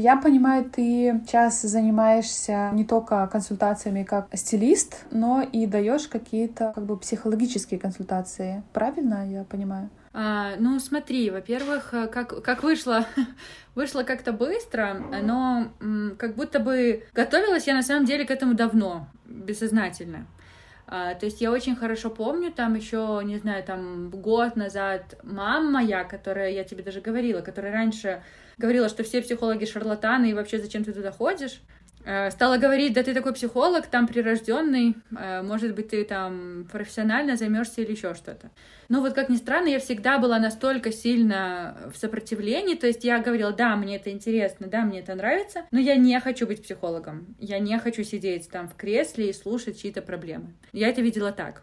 Я 0.00 0.16
понимаю, 0.16 0.64
ты 0.64 1.20
сейчас 1.26 1.60
занимаешься 1.60 2.70
не 2.72 2.86
только 2.86 3.26
консультациями 3.26 4.02
как 4.02 4.28
стилист, 4.32 5.04
но 5.10 5.42
и 5.42 5.66
даешь 5.66 6.08
какие-то 6.08 6.72
как 6.74 6.86
бы 6.86 6.96
психологические 6.96 7.78
консультации. 7.78 8.62
Правильно 8.72 9.30
я 9.30 9.44
понимаю? 9.44 9.90
А, 10.14 10.56
ну, 10.58 10.80
смотри, 10.80 11.30
во-первых, 11.30 11.90
как, 11.90 12.42
как 12.42 12.62
вышло, 12.62 13.04
вышло 13.74 14.02
как-то 14.02 14.32
быстро, 14.32 14.94
но 15.22 15.70
как 16.16 16.34
будто 16.34 16.60
бы 16.60 17.04
готовилась 17.12 17.66
я 17.66 17.74
на 17.74 17.82
самом 17.82 18.06
деле 18.06 18.24
к 18.24 18.30
этому 18.30 18.54
давно, 18.54 19.06
бессознательно. 19.26 20.26
А, 20.92 21.14
то 21.14 21.24
есть 21.24 21.40
я 21.40 21.52
очень 21.52 21.76
хорошо 21.76 22.10
помню, 22.10 22.50
там 22.50 22.74
еще, 22.74 23.20
не 23.24 23.38
знаю, 23.38 23.62
там 23.62 24.10
год 24.10 24.56
назад 24.56 25.16
мама 25.22 25.70
моя, 25.70 26.02
которая, 26.02 26.50
я 26.50 26.64
тебе 26.64 26.82
даже 26.82 27.00
говорила, 27.00 27.42
которая 27.42 27.72
раньше 27.72 28.24
говорила, 28.58 28.88
что 28.88 29.04
все 29.04 29.22
психологи 29.22 29.66
шарлатаны, 29.66 30.30
и 30.30 30.34
вообще 30.34 30.58
зачем 30.58 30.82
ты 30.82 30.92
туда 30.92 31.12
ходишь, 31.12 31.60
стала 32.30 32.56
говорить, 32.56 32.92
да 32.92 33.02
ты 33.02 33.14
такой 33.14 33.34
психолог, 33.34 33.86
там 33.86 34.06
прирожденный, 34.06 34.96
э, 35.16 35.42
может 35.42 35.74
быть, 35.74 35.88
ты 35.88 36.04
там 36.04 36.66
профессионально 36.70 37.36
займешься 37.36 37.82
или 37.82 37.92
еще 37.92 38.14
что-то. 38.14 38.50
Но 38.88 39.00
вот 39.00 39.12
как 39.12 39.28
ни 39.28 39.36
странно, 39.36 39.68
я 39.68 39.78
всегда 39.78 40.18
была 40.18 40.38
настолько 40.38 40.92
сильно 40.92 41.76
в 41.92 41.98
сопротивлении, 41.98 42.74
то 42.74 42.86
есть 42.86 43.04
я 43.04 43.20
говорила, 43.20 43.52
да, 43.52 43.76
мне 43.76 43.96
это 43.96 44.10
интересно, 44.10 44.66
да, 44.66 44.82
мне 44.82 45.00
это 45.00 45.14
нравится, 45.14 45.64
но 45.70 45.78
я 45.78 45.96
не 45.96 46.18
хочу 46.20 46.46
быть 46.46 46.62
психологом, 46.62 47.36
я 47.38 47.58
не 47.58 47.78
хочу 47.78 48.02
сидеть 48.02 48.48
там 48.50 48.68
в 48.68 48.74
кресле 48.74 49.30
и 49.30 49.32
слушать 49.32 49.80
чьи-то 49.80 50.02
проблемы. 50.02 50.54
Я 50.72 50.88
это 50.88 51.02
видела 51.02 51.32
так. 51.32 51.62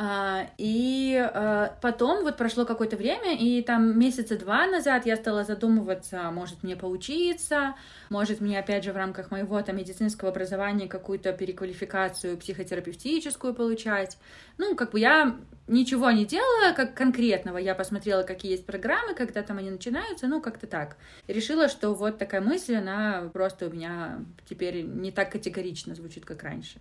А, 0.00 0.48
и 0.58 1.16
а, 1.16 1.76
потом 1.82 2.22
вот 2.22 2.36
прошло 2.36 2.64
какое-то 2.64 2.96
время, 2.96 3.36
и 3.36 3.62
там 3.62 3.98
месяца 3.98 4.38
два 4.38 4.68
назад 4.68 5.06
я 5.06 5.16
стала 5.16 5.42
задумываться, 5.42 6.30
может 6.30 6.62
мне 6.62 6.76
поучиться, 6.76 7.74
может 8.08 8.40
мне 8.40 8.60
опять 8.60 8.84
же 8.84 8.92
в 8.92 8.96
рамках 8.96 9.32
моего 9.32 9.60
там 9.60 9.76
медицинского 9.76 10.30
образования 10.30 10.86
какую-то 10.86 11.32
переквалификацию 11.32 12.36
психотерапевтическую 12.36 13.54
получать. 13.54 14.18
Ну, 14.56 14.76
как 14.76 14.92
бы 14.92 15.00
я 15.00 15.36
ничего 15.66 16.12
не 16.12 16.24
делала, 16.24 16.72
как 16.76 16.94
конкретного. 16.94 17.58
Я 17.58 17.74
посмотрела, 17.74 18.22
какие 18.22 18.52
есть 18.52 18.66
программы, 18.66 19.14
когда 19.14 19.42
там 19.42 19.58
они 19.58 19.70
начинаются, 19.70 20.28
ну, 20.28 20.40
как-то 20.40 20.68
так. 20.68 20.96
Решила, 21.26 21.68
что 21.68 21.92
вот 21.92 22.18
такая 22.18 22.40
мысль, 22.40 22.76
она 22.76 23.28
просто 23.32 23.66
у 23.66 23.70
меня 23.70 24.20
теперь 24.48 24.82
не 24.82 25.10
так 25.10 25.32
категорично 25.32 25.96
звучит, 25.96 26.24
как 26.24 26.44
раньше. 26.44 26.78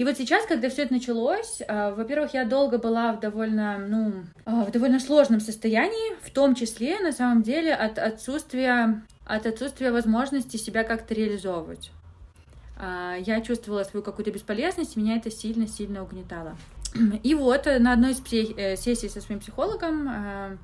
И 0.00 0.04
вот 0.04 0.16
сейчас, 0.16 0.46
когда 0.46 0.70
все 0.70 0.84
это 0.84 0.94
началось, 0.94 1.60
э, 1.60 1.92
во-первых, 1.94 2.32
я 2.32 2.46
долго 2.46 2.78
была 2.78 3.12
в 3.12 3.20
довольно, 3.20 3.76
ну, 3.76 4.24
э, 4.46 4.64
в 4.64 4.70
довольно 4.70 4.98
сложном 4.98 5.40
состоянии, 5.40 6.16
в 6.24 6.30
том 6.30 6.54
числе, 6.54 6.98
на 7.00 7.12
самом 7.12 7.42
деле, 7.42 7.74
от 7.74 7.98
отсутствия, 7.98 9.02
от 9.26 9.44
отсутствия 9.44 9.92
возможности 9.92 10.56
себя 10.56 10.84
как-то 10.84 11.12
реализовывать. 11.12 11.90
Э, 12.80 13.16
я 13.20 13.42
чувствовала 13.42 13.84
свою 13.84 14.02
какую-то 14.02 14.30
бесполезность, 14.30 14.96
меня 14.96 15.16
это 15.18 15.30
сильно-сильно 15.30 16.02
угнетало. 16.02 16.56
И 17.22 17.34
вот 17.34 17.66
на 17.66 17.92
одной 17.92 18.12
из 18.12 18.80
сессий 18.80 19.10
со 19.10 19.20
своим 19.20 19.40
психологом 19.40 20.58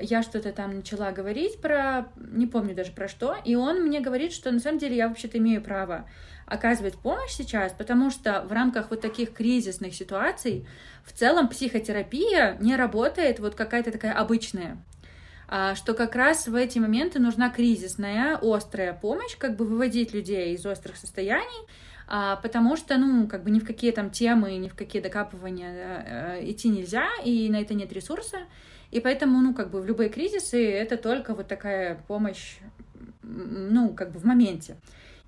я 0.00 0.22
что-то 0.22 0.52
там 0.52 0.76
начала 0.76 1.10
говорить 1.10 1.60
про, 1.60 2.06
не 2.16 2.46
помню 2.46 2.76
даже 2.76 2.92
про 2.92 3.08
что, 3.08 3.34
и 3.44 3.56
он 3.56 3.82
мне 3.82 3.98
говорит, 4.00 4.32
что 4.32 4.52
на 4.52 4.60
самом 4.60 4.78
деле 4.78 4.96
я 4.96 5.08
вообще-то 5.08 5.38
имею 5.38 5.60
право 5.62 6.06
оказывать 6.50 6.98
помощь 6.98 7.30
сейчас, 7.30 7.72
потому 7.72 8.10
что 8.10 8.42
в 8.42 8.52
рамках 8.52 8.90
вот 8.90 9.00
таких 9.00 9.32
кризисных 9.32 9.94
ситуаций 9.94 10.66
в 11.04 11.12
целом 11.12 11.48
психотерапия 11.48 12.56
не 12.60 12.76
работает 12.76 13.38
вот 13.38 13.54
какая-то 13.54 13.92
такая 13.92 14.12
обычная. 14.12 14.76
а, 15.52 15.74
что 15.74 15.94
как 15.94 16.14
раз 16.14 16.46
в 16.46 16.54
эти 16.54 16.78
моменты 16.78 17.18
нужна 17.18 17.50
кризисная, 17.50 18.38
острая 18.40 18.92
помощь, 18.92 19.36
как 19.36 19.56
бы 19.56 19.64
выводить 19.64 20.14
людей 20.14 20.54
из 20.54 20.64
острых 20.64 20.96
состояний, 20.96 21.66
а, 22.06 22.36
потому 22.36 22.76
что, 22.76 22.96
ну, 22.98 23.26
как 23.26 23.42
бы 23.42 23.50
ни 23.50 23.58
в 23.58 23.66
какие 23.66 23.90
там 23.90 24.10
темы, 24.10 24.56
ни 24.58 24.68
в 24.68 24.74
какие 24.74 25.02
докапывания 25.02 26.38
э, 26.40 26.50
идти 26.50 26.68
нельзя, 26.68 27.08
и 27.24 27.48
на 27.48 27.60
это 27.60 27.74
нет 27.74 27.92
ресурса, 27.92 28.38
и 28.90 29.00
поэтому, 29.00 29.40
ну, 29.40 29.54
как 29.54 29.70
бы 29.70 29.80
в 29.80 29.86
любые 29.86 30.10
кризисы 30.10 30.70
это 30.72 30.96
только 30.96 31.34
вот 31.34 31.46
такая 31.48 31.96
помощь, 32.08 32.58
ну, 33.22 33.94
как 33.94 34.12
бы 34.12 34.18
в 34.18 34.24
моменте. 34.24 34.76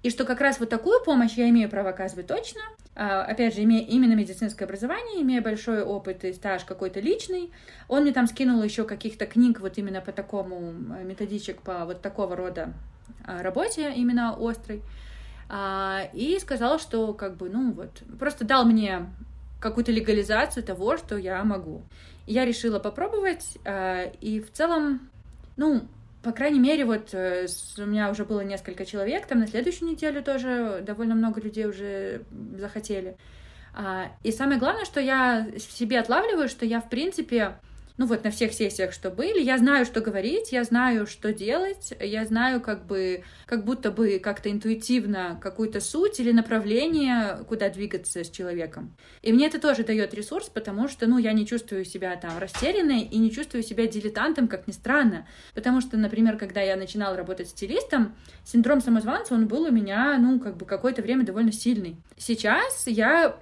И 0.03 0.11
что 0.11 0.25
как 0.25 0.41
раз 0.41 0.59
вот 0.59 0.69
такую 0.69 1.03
помощь 1.05 1.35
я 1.35 1.49
имею 1.51 1.69
право 1.71 1.91
оказывать 1.91 2.27
точно. 2.27 2.61
А, 2.95 3.23
опять 3.23 3.55
же, 3.55 3.63
имея 3.63 3.87
именно 3.87 4.15
медицинское 4.15 4.65
образование, 4.65 5.23
имея 5.23 5.41
большой 5.41 5.83
опыт 5.83 6.25
и 6.25 6.33
стаж 6.33 6.65
какой-то 6.65 6.99
личный, 6.99 7.53
он 7.89 8.03
мне 8.03 8.13
там 8.13 8.27
скинул 8.27 8.63
еще 8.63 8.85
каких-то 8.85 9.27
книг 9.27 9.61
вот 9.61 9.79
именно 9.79 10.01
по 10.01 10.11
такому, 10.11 10.73
методичек 11.05 11.63
по 11.63 11.85
вот 11.85 12.03
такого 12.03 12.35
рода 12.35 12.73
а, 13.25 13.43
работе, 13.43 13.93
именно 13.95 14.37
острой. 14.39 14.83
А, 15.49 16.09
и 16.13 16.37
сказал, 16.41 16.81
что 16.81 17.15
как 17.15 17.37
бы, 17.37 17.49
ну 17.49 17.73
вот, 17.73 18.03
просто 18.19 18.45
дал 18.45 18.65
мне 18.65 19.07
какую-то 19.61 19.93
легализацию 19.93 20.65
того, 20.65 20.97
что 20.97 21.17
я 21.17 21.45
могу. 21.45 21.83
Я 22.27 22.45
решила 22.45 22.81
попробовать, 22.81 23.59
и 24.21 24.45
в 24.47 24.53
целом, 24.53 25.09
ну, 25.57 25.83
по 26.23 26.33
крайней 26.33 26.61
мере, 26.61 26.85
вот 26.85 27.11
э, 27.13 27.47
у 27.79 27.87
меня 27.87 28.11
уже 28.11 28.25
было 28.25 28.41
несколько 28.41 28.87
человек, 28.87 29.27
там 29.27 29.41
на 29.41 29.47
следующую 29.47 29.91
неделю 29.91 30.23
тоже 30.23 30.83
довольно 30.87 31.15
много 31.15 31.41
людей 31.41 31.67
уже 31.67 32.23
захотели. 32.57 33.17
А, 33.75 34.13
и 34.23 34.31
самое 34.31 34.59
главное, 34.59 34.85
что 34.85 35.01
я 35.01 35.47
в 35.57 35.61
себе 35.61 35.99
отлавливаю, 35.99 36.49
что 36.49 36.65
я, 36.65 36.81
в 36.81 36.89
принципе, 36.89 37.57
ну 37.97 38.07
вот 38.07 38.25
на 38.25 38.31
всех 38.31 38.53
сессиях, 38.53 38.93
что 38.93 39.11
были, 39.11 39.41
я 39.41 39.59
знаю, 39.59 39.85
что 39.85 40.01
говорить, 40.01 40.53
я 40.53 40.65
знаю, 40.65 41.07
что 41.07 41.33
делать, 41.33 41.95
я 42.01 42.25
знаю 42.25 42.61
как 42.61 42.87
бы, 42.87 43.23
как 43.47 43.65
будто 43.65 43.91
бы 43.91 44.19
как-то 44.19 44.51
интуитивно 44.51 45.39
какую-то 45.41 45.81
суть 45.81 46.21
или 46.21 46.33
направление, 46.33 47.39
куда 47.49 47.69
двигаться 47.69 48.25
с 48.25 48.31
человеком. 48.31 48.95
И 49.23 49.33
мне 49.33 49.47
это 49.47 49.61
тоже 49.61 49.85
дает 49.85 50.15
ресурс, 50.15 50.49
потому 50.49 50.89
что, 50.89 51.07
ну, 51.07 51.19
я 51.19 51.33
не 51.33 51.47
чувствую 51.47 51.85
себя 51.85 52.17
там 52.17 52.39
растерянной 52.39 53.03
и 53.03 53.19
не 53.19 53.31
чувствую 53.31 53.63
себя 53.63 53.87
дилетантом, 53.87 54.49
как 54.49 54.67
ни 54.67 54.73
странно. 54.73 55.27
Потому 55.55 55.81
что, 55.81 55.97
например, 55.97 56.37
когда 56.37 56.61
я 56.61 56.77
начинала 56.77 57.17
работать 57.17 57.49
стилистом, 57.49 58.15
синдром 58.45 58.81
самозванца, 58.81 59.35
он 59.35 59.47
был 59.47 59.63
у 59.63 59.71
меня, 59.71 60.17
ну, 60.19 60.41
как 60.41 60.57
бы 60.57 60.67
какое-то 60.67 61.03
время 61.03 61.25
довольно 61.25 61.53
сильный. 61.53 61.97
Сейчас 62.17 62.87
я 62.87 63.37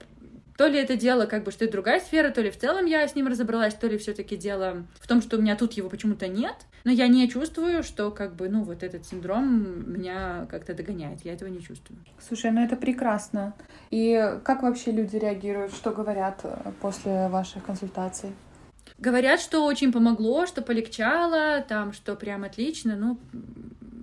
то 0.60 0.66
ли 0.66 0.78
это 0.78 0.94
дело, 0.94 1.24
как 1.24 1.44
бы, 1.44 1.52
что 1.52 1.64
это 1.64 1.72
другая 1.72 2.00
сфера, 2.00 2.28
то 2.28 2.42
ли 2.42 2.50
в 2.50 2.58
целом 2.58 2.84
я 2.84 3.08
с 3.08 3.14
ним 3.14 3.28
разобралась, 3.28 3.72
то 3.72 3.86
ли 3.86 3.96
все-таки 3.96 4.36
дело 4.36 4.84
в 5.00 5.08
том, 5.08 5.22
что 5.22 5.38
у 5.38 5.40
меня 5.40 5.56
тут 5.56 5.72
его 5.72 5.88
почему-то 5.88 6.28
нет. 6.28 6.54
Но 6.84 6.90
я 6.90 7.08
не 7.08 7.26
чувствую, 7.30 7.82
что, 7.82 8.10
как 8.10 8.36
бы, 8.36 8.50
ну, 8.50 8.62
вот 8.62 8.82
этот 8.82 9.06
синдром 9.06 9.90
меня 9.90 10.46
как-то 10.50 10.74
догоняет. 10.74 11.24
Я 11.24 11.32
этого 11.32 11.48
не 11.48 11.62
чувствую. 11.62 11.98
Слушай, 12.28 12.50
ну 12.50 12.62
это 12.62 12.76
прекрасно. 12.76 13.54
И 13.90 14.22
как 14.44 14.62
вообще 14.62 14.92
люди 14.92 15.16
реагируют, 15.16 15.72
что 15.72 15.92
говорят 15.92 16.40
э, 16.42 16.72
после 16.82 17.28
ваших 17.28 17.64
консультаций? 17.64 18.28
Говорят, 18.98 19.40
что 19.40 19.64
очень 19.64 19.92
помогло, 19.92 20.44
что 20.44 20.60
полегчало, 20.60 21.64
там, 21.66 21.94
что 21.94 22.16
прям 22.16 22.44
отлично. 22.44 22.96
Ну, 22.96 23.18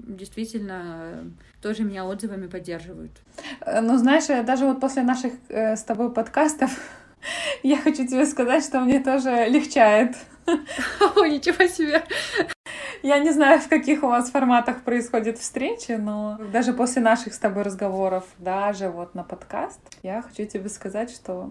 действительно 0.08 1.32
тоже 1.62 1.84
меня 1.84 2.06
отзывами 2.06 2.48
поддерживают. 2.48 3.12
Э, 3.62 3.82
ну, 3.82 3.98
знаешь, 3.98 4.30
э, 4.30 4.44
даже 4.44 4.66
вот 4.66 4.80
после 4.80 5.04
наших 5.04 5.34
э, 5.50 5.76
с 5.76 5.84
тобой 5.84 6.12
подкастов 6.12 6.72
я 7.64 7.78
хочу 7.78 8.08
тебе 8.08 8.26
сказать, 8.26 8.64
что 8.64 8.80
мне 8.80 9.00
тоже 9.00 9.46
легчает. 9.48 10.16
О, 11.16 11.26
ничего 11.26 11.68
себе! 11.68 12.04
Я 13.04 13.20
не 13.20 13.32
знаю, 13.32 13.60
в 13.60 13.68
каких 13.68 14.04
у 14.04 14.08
вас 14.08 14.32
форматах 14.32 14.82
происходят 14.82 15.38
встречи, 15.38 15.92
но 15.92 16.40
даже 16.52 16.74
после 16.74 17.02
наших 17.02 17.34
с 17.34 17.38
тобой 17.38 17.64
разговоров, 17.64 18.26
даже 18.40 18.90
вот 18.90 19.14
на 19.14 19.24
подкаст, 19.24 19.80
я 20.04 20.22
хочу 20.22 20.46
тебе 20.46 20.70
сказать, 20.70 21.12
что 21.12 21.50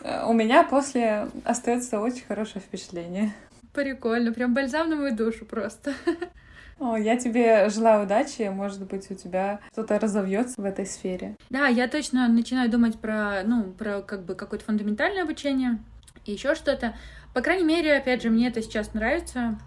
э, 0.00 0.24
у 0.26 0.32
меня 0.32 0.64
после 0.64 1.28
остается 1.44 2.00
очень 2.00 2.24
хорошее 2.26 2.60
впечатление. 2.60 3.32
Прикольно, 3.72 4.32
прям 4.32 4.54
бальзам 4.54 4.90
на 4.90 4.96
мою 4.96 5.16
душу 5.16 5.44
просто. 5.44 5.94
О, 6.80 6.96
я 6.96 7.16
тебе 7.16 7.68
желаю 7.70 8.04
удачи, 8.04 8.42
может 8.48 8.86
быть, 8.86 9.10
у 9.10 9.14
тебя 9.14 9.60
что-то 9.72 9.98
разовьется 9.98 10.60
в 10.60 10.64
этой 10.64 10.86
сфере. 10.86 11.36
Да, 11.50 11.66
я 11.66 11.88
точно 11.88 12.28
начинаю 12.28 12.70
думать 12.70 13.00
про, 13.00 13.42
ну, 13.44 13.72
про 13.72 14.00
как 14.02 14.24
бы 14.24 14.34
какое-то 14.34 14.64
фундаментальное 14.64 15.24
обучение 15.24 15.78
и 16.24 16.32
еще 16.32 16.54
что-то. 16.54 16.94
По 17.34 17.40
крайней 17.40 17.64
мере, 17.64 17.96
опять 17.96 18.22
же, 18.22 18.30
мне 18.30 18.48
это 18.48 18.62
сейчас 18.62 18.94
нравится. 18.94 19.58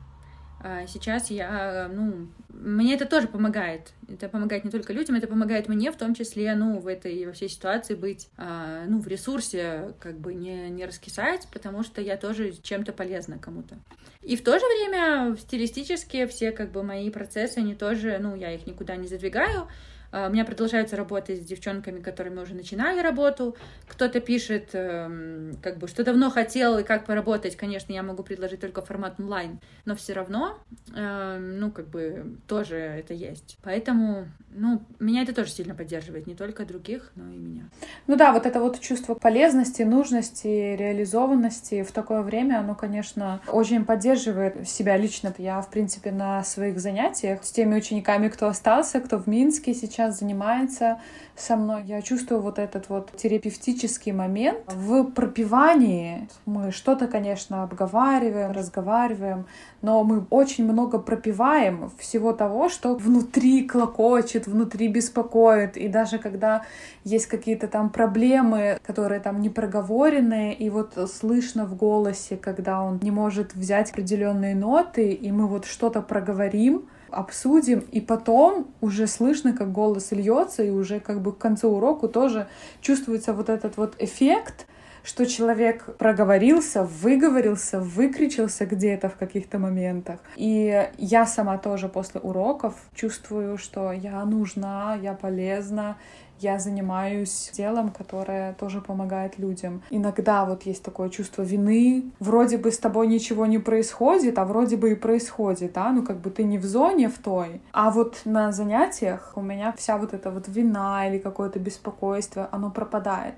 А 0.63 0.85
сейчас 0.87 1.29
я, 1.31 1.89
ну, 1.91 2.27
мне 2.53 2.95
это 2.95 3.05
тоже 3.05 3.27
помогает. 3.27 3.93
Это 4.07 4.27
помогает 4.29 4.65
не 4.65 4.71
только 4.71 4.93
людям, 4.93 5.15
это 5.15 5.27
помогает 5.27 5.67
мне 5.67 5.91
в 5.91 5.95
том 5.95 6.13
числе, 6.13 6.53
ну, 6.55 6.79
в 6.79 6.87
этой 6.87 7.25
во 7.25 7.31
всей 7.31 7.49
ситуации 7.49 7.95
быть, 7.95 8.29
а, 8.37 8.85
ну, 8.87 8.99
в 8.99 9.07
ресурсе, 9.07 9.93
как 9.99 10.19
бы 10.19 10.33
не, 10.33 10.69
не 10.69 10.85
раскисать, 10.85 11.47
потому 11.51 11.83
что 11.83 12.01
я 12.01 12.17
тоже 12.17 12.51
чем-то 12.51 12.93
полезна 12.93 13.37
кому-то. 13.37 13.77
И 14.21 14.35
в 14.35 14.43
то 14.43 14.59
же 14.59 14.65
время 14.65 15.35
стилистически 15.37 16.25
все, 16.27 16.51
как 16.51 16.71
бы, 16.71 16.83
мои 16.83 17.09
процессы, 17.09 17.59
они 17.59 17.73
тоже, 17.73 18.17
ну, 18.19 18.35
я 18.35 18.53
их 18.53 18.67
никуда 18.67 18.95
не 18.95 19.07
задвигаю, 19.07 19.67
у 20.11 20.29
меня 20.29 20.45
продолжаются 20.45 20.95
работы 20.95 21.35
с 21.35 21.39
девчонками, 21.39 22.01
которыми 22.01 22.39
уже 22.39 22.53
начинали 22.53 22.99
работу. 22.99 23.55
Кто-то 23.87 24.19
пишет, 24.19 24.69
эм, 24.73 25.57
как 25.61 25.77
бы, 25.77 25.87
что 25.87 26.03
давно 26.03 26.29
хотел 26.29 26.79
и 26.79 26.83
как 26.83 27.05
поработать. 27.05 27.55
Конечно, 27.55 27.93
я 27.93 28.03
могу 28.03 28.23
предложить 28.23 28.59
только 28.59 28.81
формат 28.81 29.19
онлайн, 29.19 29.59
но 29.85 29.95
все 29.95 30.13
равно, 30.13 30.57
эм, 30.95 31.59
ну, 31.59 31.71
как 31.71 31.87
бы, 31.87 32.37
тоже 32.47 32.75
это 32.75 33.13
есть. 33.13 33.57
Поэтому, 33.63 34.27
ну, 34.49 34.81
меня 34.99 35.23
это 35.23 35.33
тоже 35.33 35.51
сильно 35.51 35.75
поддерживает, 35.75 36.27
не 36.27 36.35
только 36.35 36.65
других, 36.65 37.11
но 37.15 37.31
и 37.31 37.37
меня. 37.37 37.69
Ну 38.07 38.15
да, 38.15 38.33
вот 38.33 38.45
это 38.45 38.59
вот 38.59 38.79
чувство 38.79 39.13
полезности, 39.13 39.83
нужности, 39.83 40.75
реализованности 40.75 41.83
в 41.83 41.91
такое 41.91 42.21
время, 42.21 42.59
оно, 42.59 42.75
конечно, 42.75 43.41
очень 43.47 43.85
поддерживает 43.85 44.67
себя 44.67 44.97
лично-то. 44.97 45.41
Я, 45.41 45.61
в 45.61 45.69
принципе, 45.69 46.11
на 46.11 46.43
своих 46.43 46.79
занятиях 46.79 47.43
с 47.43 47.51
теми 47.51 47.75
учениками, 47.75 48.27
кто 48.27 48.47
остался, 48.47 48.99
кто 48.99 49.17
в 49.17 49.27
Минске 49.27 49.73
сейчас, 49.73 50.00
сейчас 50.01 50.19
занимается 50.19 50.99
со 51.35 51.55
мной. 51.55 51.83
Я 51.85 52.01
чувствую 52.01 52.41
вот 52.41 52.59
этот 52.59 52.89
вот 52.89 53.11
терапевтический 53.15 54.11
момент 54.11 54.59
в 54.67 55.05
пропивании. 55.11 56.27
Мы 56.45 56.71
что-то, 56.71 57.07
конечно, 57.07 57.63
обговариваем, 57.63 58.51
разговариваем, 58.51 59.45
но 59.81 60.03
мы 60.03 60.25
очень 60.29 60.65
много 60.65 60.99
пропиваем 60.99 61.91
всего 61.97 62.33
того, 62.33 62.69
что 62.69 62.95
внутри 62.95 63.67
клокочет, 63.67 64.47
внутри 64.47 64.87
беспокоит. 64.87 65.77
И 65.77 65.87
даже 65.87 66.17
когда 66.17 66.63
есть 67.03 67.27
какие-то 67.27 67.67
там 67.67 67.89
проблемы, 67.89 68.79
которые 68.83 69.19
там 69.19 69.41
не 69.41 69.49
проговоренные, 69.49 70.53
и 70.53 70.69
вот 70.69 70.97
слышно 71.11 71.65
в 71.65 71.75
голосе, 71.75 72.37
когда 72.37 72.81
он 72.81 72.99
не 73.01 73.11
может 73.11 73.55
взять 73.55 73.91
определенные 73.91 74.55
ноты, 74.55 75.11
и 75.11 75.31
мы 75.31 75.47
вот 75.47 75.65
что-то 75.65 76.01
проговорим, 76.01 76.83
обсудим, 77.11 77.79
и 77.91 78.01
потом 78.01 78.67
уже 78.81 79.07
слышно, 79.07 79.53
как 79.53 79.71
голос 79.71 80.11
льется, 80.11 80.63
и 80.63 80.69
уже 80.69 80.99
как 80.99 81.21
бы 81.21 81.33
к 81.33 81.37
концу 81.37 81.69
урока 81.69 82.07
тоже 82.07 82.47
чувствуется 82.81 83.33
вот 83.33 83.49
этот 83.49 83.77
вот 83.77 83.95
эффект, 83.99 84.67
что 85.03 85.25
человек 85.25 85.97
проговорился, 85.97 86.83
выговорился, 86.83 87.79
выкричился 87.79 88.65
где-то 88.65 89.09
в 89.09 89.15
каких-то 89.15 89.57
моментах. 89.59 90.19
И 90.35 90.89
я 90.97 91.25
сама 91.25 91.57
тоже 91.57 91.89
после 91.89 92.21
уроков 92.21 92.75
чувствую, 92.93 93.57
что 93.57 93.91
я 93.91 94.23
нужна, 94.25 94.97
я 95.01 95.13
полезна, 95.13 95.97
я 96.41 96.59
занимаюсь 96.59 97.51
делом, 97.53 97.91
которое 97.91 98.53
тоже 98.53 98.81
помогает 98.81 99.37
людям. 99.37 99.81
Иногда 99.89 100.45
вот 100.45 100.63
есть 100.63 100.83
такое 100.83 101.09
чувство 101.09 101.43
вины, 101.43 102.11
вроде 102.19 102.57
бы 102.57 102.71
с 102.71 102.77
тобой 102.77 103.07
ничего 103.07 103.45
не 103.45 103.59
происходит, 103.59 104.37
а 104.37 104.45
вроде 104.45 104.77
бы 104.77 104.91
и 104.91 104.95
происходит, 104.95 105.73
да, 105.73 105.91
ну 105.91 106.03
как 106.03 106.17
бы 106.17 106.29
ты 106.29 106.43
не 106.43 106.57
в 106.57 106.65
зоне 106.65 107.09
в 107.09 107.19
той. 107.19 107.61
А 107.71 107.91
вот 107.91 108.21
на 108.25 108.51
занятиях 108.51 109.33
у 109.35 109.41
меня 109.41 109.73
вся 109.77 109.97
вот 109.97 110.13
эта 110.13 110.31
вот 110.31 110.47
вина 110.47 111.07
или 111.07 111.19
какое-то 111.19 111.59
беспокойство, 111.59 112.49
оно 112.51 112.71
пропадает. 112.71 113.35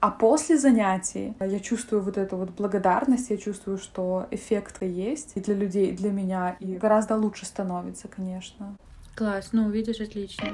А 0.00 0.10
после 0.10 0.58
занятий 0.58 1.34
я 1.40 1.60
чувствую 1.60 2.02
вот 2.02 2.18
эту 2.18 2.36
вот 2.36 2.50
благодарность, 2.50 3.30
я 3.30 3.36
чувствую, 3.36 3.78
что 3.78 4.26
эффект 4.30 4.82
есть 4.82 5.32
и 5.34 5.40
для 5.40 5.54
людей, 5.54 5.88
и 5.88 5.96
для 5.96 6.12
меня, 6.12 6.56
и 6.60 6.76
гораздо 6.76 7.16
лучше 7.16 7.46
становится, 7.46 8.08
конечно. 8.08 8.76
Класс, 9.14 9.48
ну, 9.52 9.70
видишь, 9.70 10.00
отлично. 10.00 10.48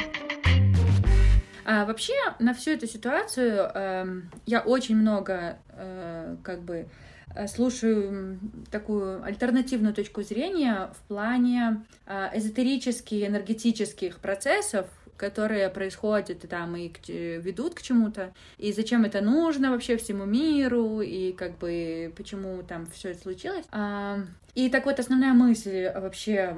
А, 1.65 1.85
вообще, 1.85 2.15
на 2.39 2.55
всю 2.55 2.73
эту 2.73 2.87
ситуацию 2.87 3.71
э, 3.75 4.21
я 4.47 4.61
очень 4.61 4.97
много, 4.97 5.59
э, 5.69 6.37
как 6.43 6.63
бы, 6.63 6.89
э, 7.35 7.47
слушаю 7.47 8.39
такую 8.71 9.23
альтернативную 9.25 9.95
точку 9.95 10.23
зрения 10.23 10.91
в 10.95 11.09
плане 11.09 11.85
э, 12.07 12.31
эзотерических, 12.35 13.29
энергетических 13.29 14.19
процессов, 14.19 14.87
которые 15.17 15.69
происходят 15.69 16.41
там 16.49 16.75
и 16.75 16.91
ведут 17.09 17.75
к 17.75 17.83
чему-то, 17.83 18.33
и 18.59 18.73
зачем 18.73 19.05
это 19.05 19.21
нужно 19.21 19.71
вообще 19.71 19.97
всему 19.97 20.25
миру, 20.25 21.01
и 21.01 21.33
как 21.33 21.59
бы 21.59 22.13
почему 22.17 22.63
там 22.65 22.87
все 22.87 23.11
это 23.11 23.23
случилось. 23.23 23.65
А, 23.71 24.19
и 24.55 24.69
так 24.69 24.85
вот 24.85 24.99
основная 24.99 25.33
мысль 25.33 25.91
вообще 25.95 26.57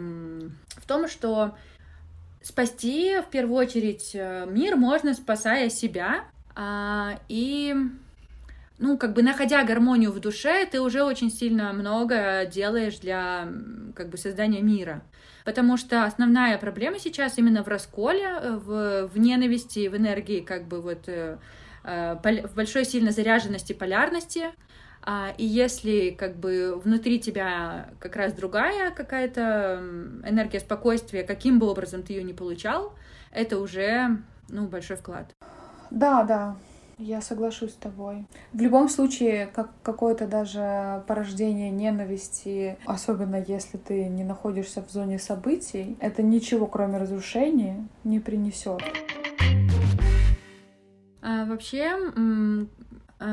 в 0.69 0.87
том, 0.87 1.09
что 1.09 1.55
спасти 2.45 3.21
в 3.21 3.31
первую 3.31 3.57
очередь 3.57 4.11
э, 4.13 4.47
мир 4.47 4.77
можно, 4.77 5.15
спасая 5.15 5.71
себя, 5.71 6.25
а, 6.55 7.19
и 7.27 7.75
ну, 8.79 8.99
как 8.99 9.15
бы 9.15 9.23
находя 9.23 9.65
гармонию 9.65 10.13
в 10.13 10.21
душе, 10.21 10.67
ты 10.67 10.81
уже 10.81 11.03
очень 11.03 11.31
сильно 11.31 11.73
много 11.73 12.45
делаешь 12.45 12.99
для 12.99 13.49
как 13.97 14.11
бы 14.11 14.19
создания 14.19 14.61
мира. 14.61 15.03
Потому 15.47 15.79
что 15.79 16.05
основная 16.05 16.59
проблема 16.59 16.99
сейчас 16.99 17.39
именно 17.39 17.65
в 17.65 17.69
расколе, 17.69 18.25
э, 18.25 18.57
в, 18.63 19.09
в 19.09 19.19
ненависти, 19.19 19.89
в 19.89 19.97
энергии, 19.97 20.41
как 20.41 20.69
бы 20.69 20.83
вот 20.83 21.09
э, 21.09 21.39
в 21.83 22.55
большой 22.55 22.85
сильно 22.85 23.11
заряженности, 23.11 23.73
полярности. 23.73 24.53
А, 25.07 25.35
и 25.37 25.45
если 25.45 26.11
как 26.11 26.37
бы 26.37 26.81
внутри 26.83 27.21
тебя 27.21 27.91
как 27.99 28.17
раз 28.17 28.33
другая 28.33 28.91
какая-то 28.91 29.83
энергия 30.25 30.61
спокойствия, 30.61 31.25
каким 31.25 31.59
бы 31.59 31.67
образом 31.69 32.03
ты 32.03 32.15
ее 32.15 32.23
не 32.23 32.33
получал, 32.33 32.95
это 33.31 33.59
уже 33.59 34.23
ну, 34.49 34.67
большой 34.67 34.97
вклад. 34.97 35.35
Да, 35.91 36.25
да, 36.25 36.57
я 36.97 37.21
соглашусь 37.21 37.73
с 37.73 37.77
тобой. 37.77 38.27
В 38.55 38.61
любом 38.63 38.89
случае, 38.89 39.47
как 39.47 39.73
какое-то 39.83 40.27
даже 40.27 41.05
порождение 41.07 41.71
ненависти, 41.71 42.79
особенно 42.87 43.45
если 43.47 43.77
ты 43.77 44.07
не 44.07 44.25
находишься 44.25 44.83
в 44.83 44.91
зоне 44.91 45.19
событий, 45.19 45.99
это 46.01 46.23
ничего, 46.23 46.67
кроме 46.67 46.97
разрушения, 46.97 47.87
не 48.05 48.21
принесет. 48.21 48.81
А, 51.21 51.45
вообще, 51.45 51.95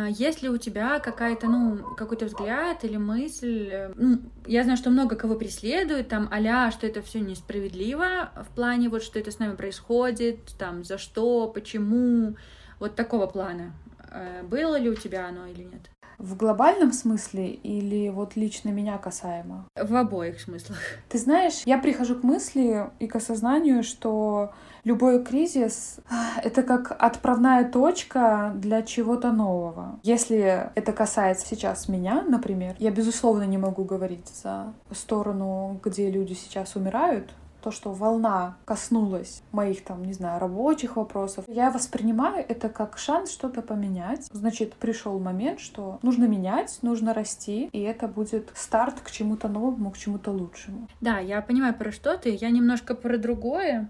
есть 0.10 0.41
ли 0.41 0.50
у 0.50 0.57
тебя 0.57 1.00
какая-то, 1.00 1.48
ну, 1.48 1.77
какой-то 1.95 2.25
взгляд 2.25 2.83
или 2.83 2.98
мысль? 2.98 3.69
Э, 3.71 3.93
ну, 3.95 4.19
я 4.45 4.63
знаю, 4.63 4.77
что 4.77 4.89
много 4.89 5.15
кого 5.15 5.36
преследует, 5.36 6.07
там, 6.07 6.29
аля, 6.31 6.71
что 6.71 6.88
это 6.88 7.01
все 7.01 7.19
несправедливо 7.19 8.31
в 8.36 8.55
плане 8.55 8.89
вот, 8.89 9.03
что 9.03 9.19
это 9.19 9.31
с 9.31 9.39
нами 9.39 9.55
происходит, 9.55 10.55
там, 10.57 10.83
за 10.83 10.98
что, 10.98 11.48
почему, 11.48 12.36
вот 12.79 12.95
такого 12.95 13.27
плана. 13.27 13.74
Э, 14.10 14.43
было 14.43 14.77
ли 14.77 14.89
у 14.89 14.95
тебя 14.95 15.27
оно 15.27 15.48
или 15.48 15.63
нет? 15.63 15.89
В 16.17 16.38
глобальном 16.38 16.93
смысле 16.93 17.50
или 17.50 18.10
вот 18.10 18.36
лично 18.36 18.69
меня 18.69 18.98
касаемо? 19.00 19.65
В 19.75 19.95
обоих 19.95 20.39
смыслах. 20.39 20.77
Ты 21.10 21.17
знаешь, 21.17 21.63
я 21.65 21.79
прихожу 21.79 22.15
к 22.15 22.24
мысли 22.24 22.91
и 23.00 23.07
к 23.07 23.15
осознанию, 23.15 23.81
что 23.81 24.53
любой 24.83 25.23
кризис— 25.23 26.00
это 26.43 26.63
как 26.63 26.95
отправная 27.00 27.69
точка 27.69 28.51
для 28.55 28.81
чего-то 28.81 29.31
нового. 29.31 30.00
Если 30.03 30.69
это 30.75 30.93
касается 30.93 31.45
сейчас 31.47 31.88
меня, 31.88 32.23
например, 32.23 32.75
я, 32.79 32.91
безусловно, 32.91 33.43
не 33.43 33.57
могу 33.57 33.83
говорить 33.83 34.27
за 34.27 34.73
сторону, 34.91 35.79
где 35.83 36.09
люди 36.09 36.33
сейчас 36.33 36.75
умирают, 36.75 37.31
то, 37.61 37.71
что 37.71 37.91
волна 37.91 38.57
коснулась 38.65 39.43
моих 39.51 39.83
там, 39.83 40.03
не 40.03 40.13
знаю, 40.13 40.39
рабочих 40.39 40.95
вопросов, 40.95 41.45
я 41.47 41.69
воспринимаю 41.69 42.43
это 42.47 42.69
как 42.69 42.97
шанс 42.97 43.31
что-то 43.31 43.61
поменять. 43.61 44.27
Значит, 44.31 44.73
пришел 44.73 45.19
момент, 45.19 45.59
что 45.59 46.00
нужно 46.01 46.25
менять, 46.25 46.79
нужно 46.81 47.13
расти, 47.13 47.69
и 47.71 47.81
это 47.81 48.07
будет 48.07 48.51
старт 48.55 49.00
к 49.01 49.11
чему-то 49.11 49.47
новому, 49.47 49.91
к 49.91 49.97
чему-то 49.97 50.31
лучшему. 50.31 50.88
Да, 51.00 51.19
я 51.19 51.41
понимаю, 51.41 51.73
про 51.75 51.91
что 51.91 52.17
ты. 52.17 52.35
Я 52.35 52.50
немножко 52.50 52.95
про 52.95 53.17
другое. 53.17 53.89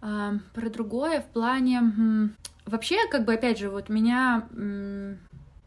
Про 0.00 0.70
другое 0.70 1.20
в 1.20 1.26
плане... 1.26 2.30
Вообще, 2.66 2.96
как 3.10 3.24
бы, 3.24 3.34
опять 3.34 3.58
же, 3.58 3.68
вот 3.68 3.88
меня 3.88 4.46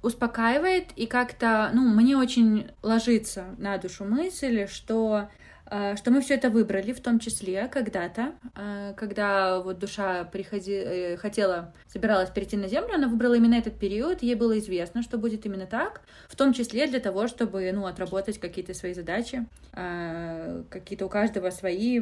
успокаивает 0.02 0.92
и 0.96 1.06
как-то, 1.06 1.72
ну, 1.74 1.82
мне 1.88 2.18
очень 2.18 2.68
ложится 2.82 3.46
на 3.58 3.78
душу 3.78 4.06
мысль, 4.06 4.68
что 4.68 5.30
а, 5.66 5.96
что 5.96 6.12
мы 6.12 6.22
все 6.22 6.36
это 6.36 6.52
выбрали, 6.52 6.92
в 6.92 7.02
том 7.02 7.18
числе 7.18 7.68
когда-то, 7.68 8.34
а, 8.54 8.94
когда 8.94 9.60
вот 9.60 9.80
душа 9.80 10.24
приходи, 10.26 10.74
э, 10.74 11.18
хотела, 11.18 11.74
собиралась 11.88 12.30
перейти 12.30 12.58
на 12.58 12.68
Землю, 12.68 12.94
она 12.94 13.08
выбрала 13.08 13.36
именно 13.36 13.56
этот 13.56 13.80
период, 13.80 14.22
ей 14.22 14.36
было 14.36 14.60
известно, 14.60 15.02
что 15.02 15.18
будет 15.18 15.48
именно 15.48 15.66
так, 15.66 16.02
в 16.28 16.36
том 16.36 16.54
числе 16.54 16.86
для 16.86 17.00
того, 17.00 17.28
чтобы, 17.28 17.72
ну, 17.74 17.88
отработать 17.88 18.40
какие-то 18.40 18.76
свои 18.76 18.94
задачи, 18.94 19.48
какие-то 19.72 21.08
у 21.08 21.10
каждого 21.10 21.50
свои, 21.50 22.02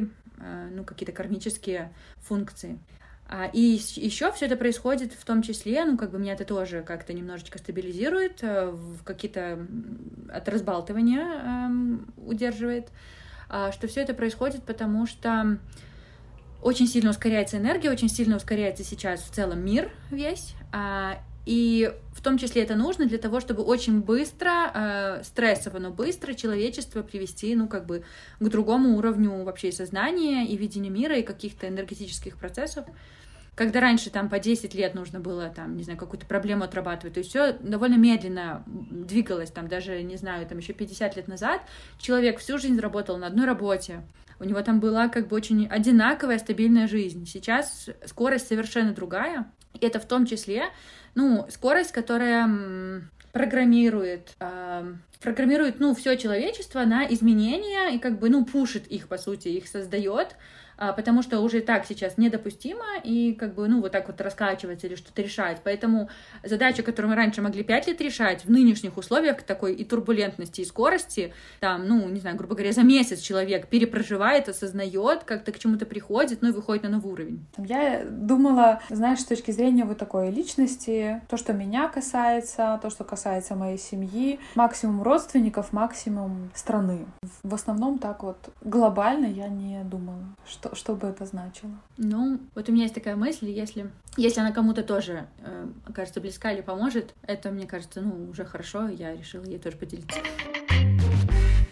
ну, 0.70 0.84
какие-то 0.84 1.12
кармические 1.12 1.92
функции. 2.18 2.78
И 3.54 3.80
еще 3.96 4.30
все 4.32 4.44
это 4.44 4.56
происходит 4.56 5.14
в 5.14 5.24
том 5.24 5.40
числе, 5.40 5.84
ну, 5.84 5.96
как 5.96 6.10
бы 6.10 6.18
меня 6.18 6.34
это 6.34 6.44
тоже 6.44 6.82
как-то 6.82 7.14
немножечко 7.14 7.58
стабилизирует, 7.58 8.42
э, 8.42 8.70
в 8.70 9.02
какие-то 9.04 9.66
от 10.28 10.48
разбалтывания 10.50 11.22
эм, 11.22 12.12
удерживает. 12.18 12.90
А, 13.48 13.70
что 13.70 13.86
все 13.86 14.00
это 14.00 14.14
происходит, 14.14 14.64
потому 14.64 15.06
что 15.06 15.58
очень 16.62 16.86
сильно 16.86 17.10
ускоряется 17.10 17.58
энергия, 17.58 17.90
очень 17.90 18.08
сильно 18.08 18.36
ускоряется 18.36 18.82
сейчас 18.82 19.20
в 19.20 19.30
целом 19.30 19.62
мир 19.62 19.92
весь, 20.10 20.54
а, 20.72 21.18
и 21.44 21.92
в 22.12 22.22
том 22.22 22.38
числе 22.38 22.62
это 22.62 22.76
нужно 22.76 23.06
для 23.06 23.18
того, 23.18 23.40
чтобы 23.40 23.62
очень 23.62 24.00
быстро, 24.00 24.70
э, 24.72 25.22
стрессово, 25.24 25.78
но 25.78 25.90
быстро 25.90 26.34
человечество 26.34 27.02
привести, 27.02 27.54
ну, 27.56 27.66
как 27.66 27.86
бы 27.86 28.04
к 28.38 28.48
другому 28.48 28.96
уровню 28.96 29.42
вообще 29.42 29.72
сознания, 29.72 30.46
и 30.46 30.56
видения 30.56 30.90
мира, 30.90 31.16
и 31.16 31.22
каких-то 31.22 31.68
энергетических 31.68 32.36
процессов. 32.36 32.86
Когда 33.54 33.80
раньше 33.80 34.08
там 34.10 34.30
по 34.30 34.38
10 34.38 34.74
лет 34.74 34.94
нужно 34.94 35.20
было 35.20 35.50
там, 35.50 35.76
не 35.76 35.82
знаю, 35.82 35.98
какую-то 35.98 36.26
проблему 36.26 36.64
отрабатывать, 36.64 37.14
то 37.14 37.18
есть 37.18 37.30
все 37.30 37.52
довольно 37.52 37.96
медленно 37.96 38.64
двигалось, 38.66 39.50
там 39.50 39.68
даже, 39.68 40.02
не 40.02 40.16
знаю, 40.16 40.46
там 40.46 40.58
еще 40.58 40.72
50 40.72 41.16
лет 41.16 41.28
назад 41.28 41.60
человек 41.98 42.38
всю 42.38 42.56
жизнь 42.56 42.78
работал 42.80 43.18
на 43.18 43.26
одной 43.26 43.44
работе, 43.44 44.04
у 44.40 44.44
него 44.44 44.62
там 44.62 44.80
была 44.80 45.08
как 45.08 45.28
бы 45.28 45.36
очень 45.36 45.66
одинаковая 45.66 46.38
стабильная 46.38 46.88
жизнь. 46.88 47.26
Сейчас 47.26 47.90
скорость 48.06 48.48
совершенно 48.48 48.92
другая, 48.92 49.46
и 49.78 49.86
это 49.86 50.00
в 50.00 50.06
том 50.06 50.26
числе, 50.26 50.64
ну, 51.14 51.46
скорость, 51.50 51.92
которая 51.92 52.48
программирует, 53.32 54.34
э, 54.40 54.94
программирует, 55.20 55.80
ну, 55.80 55.94
все 55.94 56.16
человечество 56.16 56.84
на 56.84 57.06
изменения 57.06 57.94
и 57.94 57.98
как 57.98 58.18
бы, 58.18 58.28
ну, 58.28 58.44
пушит 58.44 58.86
их, 58.88 59.08
по 59.08 59.18
сути, 59.18 59.48
их 59.48 59.68
создает, 59.68 60.36
потому 60.96 61.22
что 61.22 61.40
уже 61.40 61.60
так 61.60 61.86
сейчас 61.86 62.18
недопустимо 62.18 62.84
и 63.04 63.34
как 63.34 63.54
бы, 63.54 63.68
ну, 63.68 63.80
вот 63.80 63.92
так 63.92 64.06
вот 64.08 64.20
раскачиваться 64.20 64.86
или 64.86 64.94
что-то 64.94 65.22
решать. 65.22 65.60
Поэтому 65.62 66.08
задача, 66.42 66.82
которую 66.82 67.10
мы 67.10 67.16
раньше 67.16 67.42
могли 67.42 67.62
пять 67.62 67.86
лет 67.86 68.00
решать, 68.00 68.44
в 68.44 68.50
нынешних 68.50 68.96
условиях 68.96 69.42
такой 69.42 69.74
и 69.74 69.84
турбулентности, 69.84 70.62
и 70.62 70.64
скорости, 70.64 71.32
там, 71.60 71.86
ну, 71.86 72.08
не 72.08 72.20
знаю, 72.20 72.36
грубо 72.36 72.54
говоря, 72.54 72.72
за 72.72 72.82
месяц 72.82 73.20
человек 73.20 73.68
перепроживает, 73.68 74.48
осознает, 74.48 75.24
как-то 75.24 75.52
к 75.52 75.58
чему-то 75.58 75.86
приходит, 75.86 76.42
ну, 76.42 76.48
и 76.48 76.52
выходит 76.52 76.82
на 76.82 76.88
новый 76.88 77.12
уровень. 77.12 77.46
Я 77.58 78.04
думала, 78.04 78.80
знаешь, 78.90 79.20
с 79.20 79.24
точки 79.24 79.50
зрения 79.50 79.84
вот 79.84 79.98
такой 79.98 80.30
личности, 80.30 81.20
то, 81.28 81.36
что 81.36 81.52
меня 81.52 81.88
касается, 81.88 82.78
то, 82.82 82.90
что 82.90 83.04
касается 83.04 83.54
моей 83.54 83.78
семьи, 83.78 84.40
максимум 84.54 85.02
родственников, 85.02 85.72
максимум 85.72 86.50
страны. 86.54 87.06
В 87.42 87.54
основном 87.54 87.98
так 87.98 88.22
вот 88.22 88.36
глобально 88.62 89.26
я 89.26 89.48
не 89.48 89.82
думала, 89.84 90.24
что 90.46 90.71
что, 90.74 90.94
бы 90.94 91.08
это 91.08 91.26
значило? 91.26 91.70
Ну, 91.96 92.40
вот 92.54 92.68
у 92.68 92.72
меня 92.72 92.84
есть 92.84 92.94
такая 92.94 93.16
мысль, 93.16 93.50
если, 93.50 93.90
если 94.16 94.40
она 94.40 94.52
кому-то 94.52 94.82
тоже 94.82 95.26
э, 95.38 95.68
окажется 95.86 96.20
близка 96.20 96.52
или 96.52 96.60
поможет, 96.60 97.14
это, 97.22 97.50
мне 97.50 97.66
кажется, 97.66 98.00
ну, 98.00 98.30
уже 98.30 98.44
хорошо, 98.44 98.88
я 98.88 99.14
решила 99.14 99.44
ей 99.44 99.58
тоже 99.58 99.76
поделиться. 99.76 100.18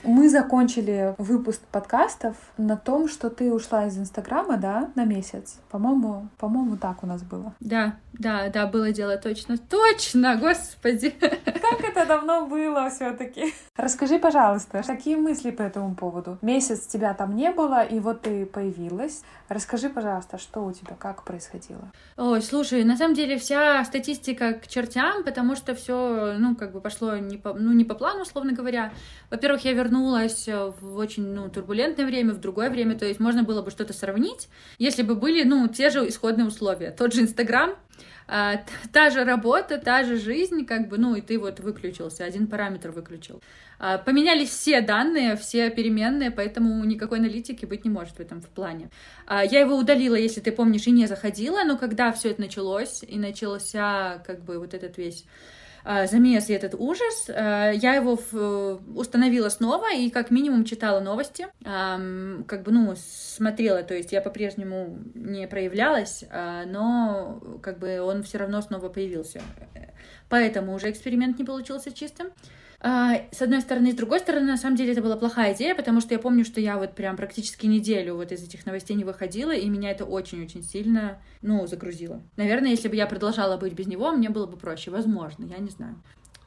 Мы 0.02 0.30
закончили 0.30 1.14
выпуск 1.18 1.60
подкастов 1.70 2.36
на 2.56 2.76
том, 2.76 3.08
что 3.08 3.28
ты 3.28 3.52
ушла 3.52 3.86
из 3.86 3.98
Инстаграма, 3.98 4.56
да, 4.56 4.90
на 4.94 5.04
месяц. 5.04 5.58
По-моему, 5.70 6.28
по-моему, 6.38 6.76
так 6.76 7.02
у 7.02 7.06
нас 7.06 7.22
было. 7.22 7.54
Да, 7.60 7.96
да, 8.14 8.48
да, 8.48 8.66
было 8.66 8.92
дело 8.92 9.18
точно. 9.18 9.58
Точно, 9.58 10.36
господи. 10.36 11.10
Как 11.10 11.84
это 11.84 12.06
давно 12.06 12.46
было 12.46 12.88
все 12.90 13.12
таки 13.12 13.52
Расскажи, 13.76 14.18
пожалуйста, 14.18 14.82
какие 14.86 15.16
мысли 15.16 15.50
по 15.50 15.62
этому 15.62 15.94
поводу? 15.94 16.38
Месяц 16.42 16.86
тебя 16.86 17.14
там 17.14 17.36
не 17.36 17.52
было, 17.52 17.82
и 17.82 18.00
вот 18.00 18.22
ты 18.22 18.46
появилась. 18.46 19.22
Расскажи, 19.48 19.88
пожалуйста, 19.88 20.38
что 20.38 20.64
у 20.64 20.72
тебя, 20.72 20.96
как 20.98 21.24
происходило? 21.24 21.90
Ой, 22.16 22.42
слушай, 22.42 22.84
на 22.84 22.96
самом 22.96 23.14
деле 23.14 23.38
вся 23.38 23.84
статистика 23.84 24.54
к 24.54 24.66
чертям, 24.66 25.24
потому 25.24 25.56
что 25.56 25.74
все, 25.74 26.36
ну, 26.38 26.56
как 26.56 26.72
бы 26.72 26.80
пошло 26.80 27.16
не 27.16 27.36
по, 27.36 27.54
ну, 27.54 27.72
не 27.72 27.84
по 27.84 27.94
плану, 27.94 28.22
условно 28.22 28.52
говоря. 28.52 28.92
Во-первых, 29.30 29.64
я 29.64 29.72
вернулась 29.72 29.89
в 30.80 30.96
очень, 30.96 31.34
ну, 31.34 31.48
турбулентное 31.48 32.06
время, 32.06 32.32
в 32.32 32.40
другое 32.40 32.70
время, 32.70 32.98
то 32.98 33.06
есть 33.06 33.20
можно 33.20 33.42
было 33.42 33.62
бы 33.62 33.70
что-то 33.70 33.92
сравнить, 33.92 34.48
если 34.78 35.02
бы 35.02 35.14
были, 35.14 35.42
ну, 35.42 35.68
те 35.68 35.90
же 35.90 36.08
исходные 36.08 36.46
условия. 36.46 36.90
Тот 36.90 37.12
же 37.12 37.22
Инстаграм, 37.22 37.74
а, 38.26 38.62
та 38.92 39.10
же 39.10 39.24
работа, 39.24 39.78
та 39.78 40.04
же 40.04 40.16
жизнь, 40.16 40.64
как 40.64 40.88
бы, 40.88 40.98
ну, 40.98 41.14
и 41.14 41.20
ты 41.20 41.38
вот 41.38 41.60
выключился, 41.60 42.24
один 42.24 42.46
параметр 42.46 42.90
выключил. 42.90 43.42
А, 43.78 43.98
поменялись 43.98 44.50
все 44.50 44.80
данные, 44.80 45.36
все 45.36 45.70
переменные, 45.70 46.30
поэтому 46.30 46.84
никакой 46.84 47.18
аналитики 47.18 47.66
быть 47.66 47.84
не 47.84 47.90
может 47.90 48.16
в 48.16 48.20
этом 48.20 48.40
в 48.40 48.48
плане. 48.48 48.90
Я 49.28 49.60
его 49.60 49.76
удалила, 49.76 50.14
если 50.14 50.40
ты 50.40 50.52
помнишь, 50.52 50.86
и 50.86 50.90
не 50.90 51.06
заходила, 51.06 51.64
но 51.64 51.76
когда 51.76 52.12
все 52.12 52.30
это 52.30 52.40
началось, 52.40 53.02
и 53.02 53.18
начался, 53.18 54.22
как 54.26 54.44
бы, 54.44 54.58
вот 54.58 54.74
этот 54.74 54.98
весь 54.98 55.24
замес 55.84 56.48
и 56.48 56.52
этот 56.52 56.74
ужас, 56.74 57.28
а, 57.28 57.70
я 57.70 57.94
его 57.94 58.18
установила 58.94 59.48
снова 59.48 59.92
и 59.92 60.10
как 60.10 60.30
минимум 60.30 60.64
читала 60.64 61.00
новости, 61.00 61.46
как 61.62 62.62
бы, 62.62 62.72
ну, 62.72 62.94
смотрела, 62.96 63.82
то 63.82 63.94
есть 63.94 64.12
я 64.12 64.20
по-прежнему 64.20 64.98
не 65.14 65.46
проявлялась, 65.46 66.24
но 66.66 67.40
как 67.62 67.78
бы 67.78 68.00
он 68.00 68.22
все 68.22 68.38
равно 68.38 68.60
снова 68.62 68.88
появился. 68.88 69.40
Поэтому 70.28 70.74
уже 70.74 70.90
эксперимент 70.90 71.38
не 71.38 71.44
получился 71.44 71.92
чистым. 71.92 72.28
А, 72.82 73.16
с 73.30 73.42
одной 73.42 73.60
стороны, 73.60 73.92
с 73.92 73.94
другой 73.94 74.20
стороны, 74.20 74.46
на 74.46 74.56
самом 74.56 74.76
деле 74.76 74.92
это 74.92 75.02
была 75.02 75.16
плохая 75.16 75.54
идея, 75.54 75.74
потому 75.74 76.00
что 76.00 76.14
я 76.14 76.18
помню, 76.18 76.46
что 76.46 76.60
я 76.60 76.78
вот 76.78 76.94
прям 76.94 77.14
практически 77.16 77.66
неделю 77.66 78.14
вот 78.14 78.32
из 78.32 78.42
этих 78.42 78.64
новостей 78.64 78.96
не 78.96 79.04
выходила, 79.04 79.52
и 79.52 79.68
меня 79.68 79.90
это 79.90 80.06
очень-очень 80.06 80.62
сильно, 80.62 81.18
ну, 81.42 81.66
загрузило. 81.66 82.22
Наверное, 82.36 82.70
если 82.70 82.88
бы 82.88 82.96
я 82.96 83.06
продолжала 83.06 83.58
быть 83.58 83.74
без 83.74 83.86
него, 83.86 84.10
мне 84.12 84.30
было 84.30 84.46
бы 84.46 84.56
проще, 84.56 84.90
возможно, 84.90 85.44
я 85.44 85.58
не 85.58 85.68
знаю. 85.68 86.02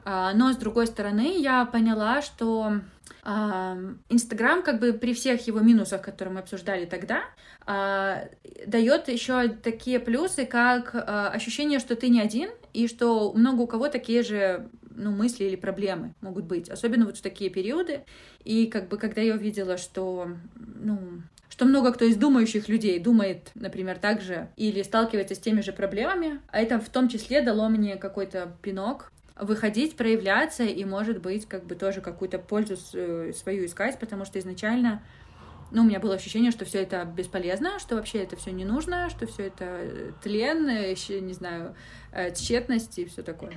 А, 0.05 0.33
но 0.33 0.51
с 0.51 0.57
другой 0.57 0.87
стороны, 0.87 1.39
я 1.39 1.65
поняла, 1.65 2.23
что 2.23 2.79
а, 3.23 3.77
Инстаграм, 4.09 4.63
как 4.63 4.79
бы 4.79 4.93
при 4.93 5.13
всех 5.13 5.45
его 5.45 5.59
минусах, 5.59 6.01
которые 6.01 6.33
мы 6.33 6.39
обсуждали 6.39 6.85
тогда, 6.85 7.21
дает 7.65 9.07
еще 9.07 9.47
такие 9.47 9.99
плюсы, 9.99 10.45
как 10.45 10.93
ощущение, 10.95 11.79
что 11.79 11.95
ты 11.95 12.09
не 12.09 12.19
один, 12.19 12.49
и 12.73 12.89
что 12.89 13.31
много 13.33 13.61
у 13.61 13.67
кого 13.67 13.87
такие 13.87 14.23
же 14.23 14.69
ну, 14.95 15.11
мысли 15.11 15.45
или 15.45 15.55
проблемы 15.55 16.13
могут 16.21 16.45
быть, 16.45 16.69
особенно 16.69 17.05
вот 17.05 17.17
в 17.17 17.21
такие 17.21 17.49
периоды. 17.49 18.01
И 18.43 18.67
как 18.67 18.89
бы 18.89 18.97
когда 18.97 19.21
я 19.21 19.35
увидела, 19.35 19.77
что, 19.77 20.29
ну, 20.55 21.21
что 21.49 21.65
много 21.65 21.91
кто 21.93 22.05
из 22.05 22.15
думающих 22.15 22.67
людей 22.67 22.99
думает, 22.99 23.51
например, 23.55 23.99
так 23.99 24.21
же, 24.21 24.49
или 24.57 24.81
сталкивается 24.81 25.35
с 25.35 25.39
теми 25.39 25.61
же 25.61 25.71
проблемами, 25.71 26.39
а 26.47 26.59
это 26.59 26.79
в 26.79 26.89
том 26.89 27.09
числе 27.09 27.41
дало 27.41 27.69
мне 27.69 27.95
какой-то 27.95 28.55
пинок 28.61 29.11
выходить, 29.39 29.95
проявляться 29.95 30.63
и, 30.63 30.85
может 30.85 31.21
быть, 31.21 31.47
как 31.47 31.65
бы 31.65 31.75
тоже 31.75 32.01
какую-то 32.01 32.39
пользу 32.39 32.75
э, 32.93 33.33
свою 33.35 33.65
искать, 33.65 33.99
потому 33.99 34.25
что 34.25 34.39
изначально 34.39 35.01
ну, 35.73 35.81
у 35.81 35.85
меня 35.85 35.99
было 35.99 36.13
ощущение, 36.15 36.51
что 36.51 36.65
все 36.65 36.83
это 36.83 37.03
бесполезно, 37.03 37.79
что 37.79 37.95
вообще 37.95 38.19
это 38.19 38.35
все 38.35 38.51
не 38.51 38.63
нужно, 38.63 39.09
что 39.09 39.25
все 39.25 39.47
это 39.47 39.65
э, 39.65 40.11
тлен, 40.21 40.67
еще, 40.69 41.19
не 41.19 41.33
знаю, 41.33 41.75
э, 42.11 42.31
тщетность 42.33 42.99
и 42.99 43.05
все 43.05 43.23
такое. 43.23 43.53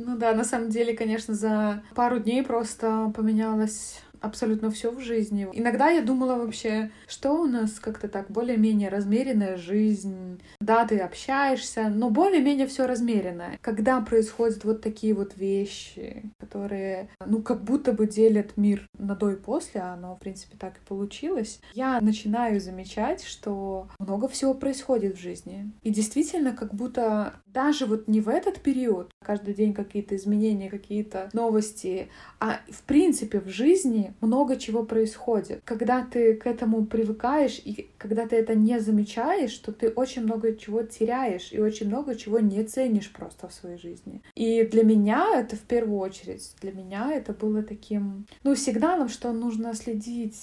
Ну 0.00 0.16
да, 0.16 0.32
на 0.32 0.44
самом 0.44 0.70
деле, 0.70 0.96
конечно, 0.96 1.34
за 1.34 1.82
пару 1.92 2.20
дней 2.20 2.44
просто 2.44 3.12
поменялось 3.16 4.00
абсолютно 4.20 4.70
все 4.70 4.90
в 4.90 5.00
жизни. 5.00 5.48
Иногда 5.52 5.88
я 5.88 6.02
думала 6.02 6.36
вообще, 6.36 6.90
что 7.06 7.32
у 7.32 7.46
нас 7.46 7.78
как-то 7.80 8.08
так 8.08 8.30
более-менее 8.30 8.88
размеренная 8.88 9.56
жизнь. 9.56 10.40
Да, 10.60 10.86
ты 10.86 10.98
общаешься, 10.98 11.88
но 11.88 12.10
более-менее 12.10 12.66
все 12.66 12.86
размеренное. 12.86 13.58
Когда 13.60 14.00
происходят 14.00 14.64
вот 14.64 14.82
такие 14.82 15.14
вот 15.14 15.36
вещи, 15.36 16.30
которые, 16.38 17.08
ну, 17.24 17.42
как 17.42 17.62
будто 17.62 17.92
бы 17.92 18.06
делят 18.06 18.56
мир 18.56 18.86
на 18.98 19.14
до 19.14 19.30
и 19.30 19.36
после, 19.36 19.80
а 19.80 19.94
оно, 19.94 20.16
в 20.16 20.18
принципе, 20.18 20.56
так 20.58 20.76
и 20.76 20.86
получилось, 20.88 21.60
я 21.74 22.00
начинаю 22.00 22.60
замечать, 22.60 23.24
что 23.24 23.88
много 23.98 24.28
всего 24.28 24.54
происходит 24.54 25.16
в 25.16 25.20
жизни. 25.20 25.70
И 25.82 25.90
действительно, 25.90 26.52
как 26.52 26.74
будто 26.74 27.34
даже 27.46 27.86
вот 27.86 28.08
не 28.08 28.20
в 28.20 28.28
этот 28.28 28.60
период, 28.60 29.10
каждый 29.22 29.54
день 29.54 29.74
какие-то 29.74 30.16
изменения, 30.16 30.70
какие-то 30.70 31.30
новости, 31.32 32.08
а 32.40 32.60
в 32.70 32.82
принципе 32.82 33.40
в 33.40 33.48
жизни 33.48 34.07
много 34.20 34.56
чего 34.56 34.84
происходит. 34.84 35.60
Когда 35.64 36.04
ты 36.04 36.34
к 36.34 36.46
этому 36.46 36.86
привыкаешь 36.86 37.60
и 37.64 37.90
когда 37.98 38.26
ты 38.26 38.36
это 38.36 38.54
не 38.54 38.80
замечаешь, 38.80 39.56
то 39.58 39.72
ты 39.72 39.88
очень 39.88 40.22
много 40.22 40.56
чего 40.56 40.82
теряешь 40.82 41.52
и 41.52 41.60
очень 41.60 41.88
много 41.88 42.14
чего 42.14 42.38
не 42.38 42.62
ценишь 42.64 43.10
просто 43.10 43.48
в 43.48 43.54
своей 43.54 43.78
жизни. 43.78 44.22
И 44.34 44.62
для 44.64 44.84
меня 44.84 45.26
это 45.34 45.56
в 45.56 45.62
первую 45.62 45.98
очередь, 45.98 46.54
для 46.60 46.72
меня 46.72 47.12
это 47.12 47.32
было 47.32 47.62
таким, 47.62 48.26
ну, 48.44 48.54
сигналом, 48.54 49.08
что 49.08 49.32
нужно 49.32 49.74
следить, 49.74 50.38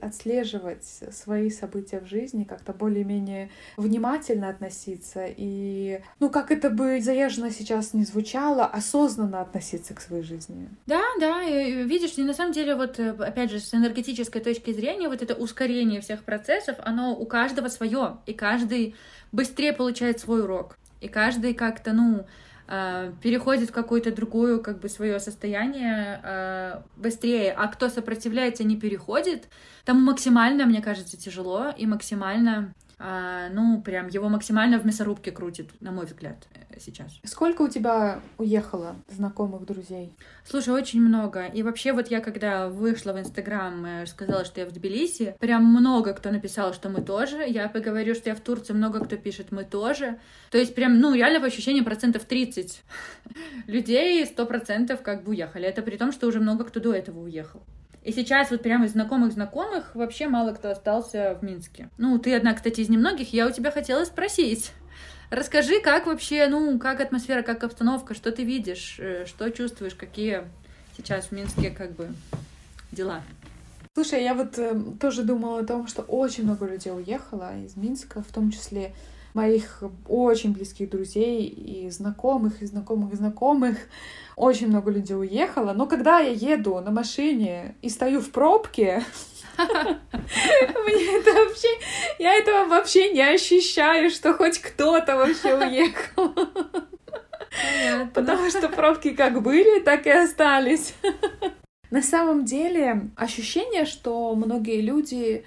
отслеживать 0.00 0.84
свои 0.84 1.50
события 1.50 2.00
в 2.00 2.06
жизни, 2.06 2.44
как-то 2.44 2.72
более-менее 2.72 3.50
внимательно 3.76 4.48
относиться 4.48 5.26
и, 5.26 6.00
ну, 6.20 6.30
как 6.30 6.50
это 6.50 6.70
бы 6.70 7.00
заезженно 7.00 7.50
сейчас 7.50 7.94
не 7.94 8.04
звучало, 8.04 8.64
осознанно 8.64 9.40
относиться 9.40 9.94
к 9.94 10.00
своей 10.00 10.22
жизни. 10.22 10.68
Да, 10.86 11.02
да, 11.20 11.42
видишь, 11.44 12.16
на 12.16 12.34
самом 12.34 12.52
деле 12.52 12.74
вот 12.74 12.98
опять 13.10 13.50
же, 13.50 13.60
с 13.60 13.74
энергетической 13.74 14.40
точки 14.40 14.72
зрения, 14.72 15.08
вот 15.08 15.22
это 15.22 15.34
ускорение 15.34 16.00
всех 16.00 16.24
процессов, 16.24 16.76
оно 16.84 17.14
у 17.14 17.26
каждого 17.26 17.68
свое, 17.68 18.18
и 18.26 18.32
каждый 18.32 18.94
быстрее 19.32 19.72
получает 19.72 20.20
свой 20.20 20.42
урок, 20.42 20.78
и 21.00 21.08
каждый 21.08 21.54
как-то, 21.54 21.92
ну, 21.92 22.26
а, 22.66 23.12
переходит 23.22 23.70
в 23.70 23.72
какое-то 23.72 24.10
другое, 24.10 24.58
как 24.58 24.80
бы, 24.80 24.88
свое 24.88 25.20
состояние 25.20 26.20
э, 26.22 26.80
быстрее, 26.96 27.52
а 27.52 27.68
кто 27.68 27.90
сопротивляется, 27.90 28.64
не 28.64 28.76
переходит, 28.76 29.48
тому 29.84 30.00
максимально, 30.00 30.64
мне 30.64 30.80
кажется, 30.80 31.18
тяжело 31.18 31.74
и 31.76 31.86
максимально 31.86 32.72
а, 32.98 33.48
ну, 33.50 33.80
прям 33.82 34.08
его 34.08 34.28
максимально 34.28 34.78
в 34.78 34.86
мясорубке 34.86 35.30
крутит, 35.32 35.70
на 35.80 35.92
мой 35.92 36.06
взгляд, 36.06 36.46
э, 36.54 36.78
сейчас. 36.78 37.18
Сколько 37.24 37.62
у 37.62 37.68
тебя 37.68 38.20
уехало 38.38 38.96
знакомых, 39.08 39.64
друзей? 39.64 40.14
Слушай, 40.44 40.74
очень 40.74 41.00
много. 41.00 41.46
И 41.46 41.62
вообще 41.62 41.92
вот 41.92 42.08
я, 42.08 42.20
когда 42.20 42.68
вышла 42.68 43.12
в 43.12 43.18
Инстаграм, 43.18 44.06
сказала, 44.06 44.44
что 44.44 44.60
я 44.60 44.66
в 44.66 44.72
Тбилиси, 44.72 45.36
прям 45.38 45.64
много 45.64 46.14
кто 46.14 46.30
написал, 46.30 46.72
что 46.72 46.88
мы 46.88 47.02
тоже. 47.02 47.44
Я 47.46 47.68
поговорю, 47.68 48.14
что 48.14 48.30
я 48.30 48.36
в 48.36 48.40
Турции, 48.40 48.72
много 48.72 49.00
кто 49.00 49.16
пишет, 49.16 49.52
мы 49.52 49.64
тоже. 49.64 50.18
То 50.50 50.58
есть 50.58 50.74
прям, 50.74 51.00
ну, 51.00 51.14
реально 51.14 51.40
по 51.40 51.46
ощущениям 51.46 51.84
процентов 51.84 52.24
30 52.24 52.82
людей, 53.66 54.24
100% 54.24 54.96
как 55.02 55.24
бы 55.24 55.30
уехали. 55.30 55.66
Это 55.66 55.82
при 55.82 55.96
том, 55.96 56.12
что 56.12 56.26
уже 56.26 56.40
много 56.40 56.64
кто 56.64 56.80
до 56.80 56.92
этого 56.92 57.20
уехал. 57.20 57.62
И 58.04 58.12
сейчас 58.12 58.50
вот 58.50 58.62
прямо 58.62 58.84
из 58.84 58.92
знакомых-знакомых 58.92 59.94
вообще 59.94 60.28
мало 60.28 60.52
кто 60.52 60.70
остался 60.70 61.36
в 61.40 61.42
Минске. 61.42 61.88
Ну, 61.96 62.18
ты 62.18 62.34
одна, 62.34 62.52
кстати, 62.52 62.82
из 62.82 62.90
немногих. 62.90 63.32
Я 63.32 63.46
у 63.46 63.50
тебя 63.50 63.70
хотела 63.70 64.04
спросить. 64.04 64.72
Расскажи, 65.30 65.80
как 65.80 66.06
вообще, 66.06 66.46
ну, 66.48 66.78
как 66.78 67.00
атмосфера, 67.00 67.42
как 67.42 67.64
обстановка, 67.64 68.14
что 68.14 68.30
ты 68.30 68.44
видишь, 68.44 68.96
э, 68.98 69.24
что 69.26 69.50
чувствуешь, 69.50 69.94
какие 69.94 70.42
сейчас 70.96 71.26
в 71.26 71.32
Минске 71.32 71.70
как 71.70 71.92
бы 71.92 72.08
дела? 72.92 73.22
Слушай, 73.94 74.22
я 74.22 74.34
вот 74.34 74.58
э, 74.58 74.78
тоже 75.00 75.22
думала 75.22 75.60
о 75.60 75.64
том, 75.64 75.86
что 75.86 76.02
очень 76.02 76.44
много 76.44 76.66
людей 76.66 76.92
уехало 76.92 77.58
из 77.64 77.74
Минска, 77.76 78.22
в 78.22 78.32
том 78.32 78.50
числе 78.50 78.92
моих 79.34 79.82
очень 80.08 80.52
близких 80.52 80.88
друзей 80.90 81.44
и 81.46 81.90
знакомых, 81.90 82.62
и 82.62 82.66
знакомых, 82.66 83.12
и 83.12 83.16
знакомых. 83.16 83.76
Очень 84.36 84.68
много 84.68 84.90
людей 84.90 85.16
уехало. 85.16 85.72
Но 85.72 85.86
когда 85.86 86.20
я 86.20 86.30
еду 86.30 86.80
на 86.80 86.90
машине 86.90 87.74
и 87.82 87.88
стою 87.88 88.20
в 88.20 88.30
пробке, 88.30 89.04
мне 89.58 91.18
это 91.18 91.32
вообще... 91.32 91.68
Я 92.18 92.34
этого 92.34 92.66
вообще 92.66 93.12
не 93.12 93.22
ощущаю, 93.22 94.10
что 94.10 94.34
хоть 94.34 94.58
кто-то 94.58 95.16
вообще 95.16 95.54
уехал. 95.54 96.34
Потому 98.14 98.48
что 98.50 98.68
пробки 98.68 99.10
как 99.10 99.42
были, 99.42 99.80
так 99.80 100.06
и 100.06 100.10
остались. 100.10 100.94
На 101.90 102.02
самом 102.02 102.44
деле 102.44 103.10
ощущение, 103.16 103.84
что 103.84 104.34
многие 104.34 104.80
люди 104.80 105.44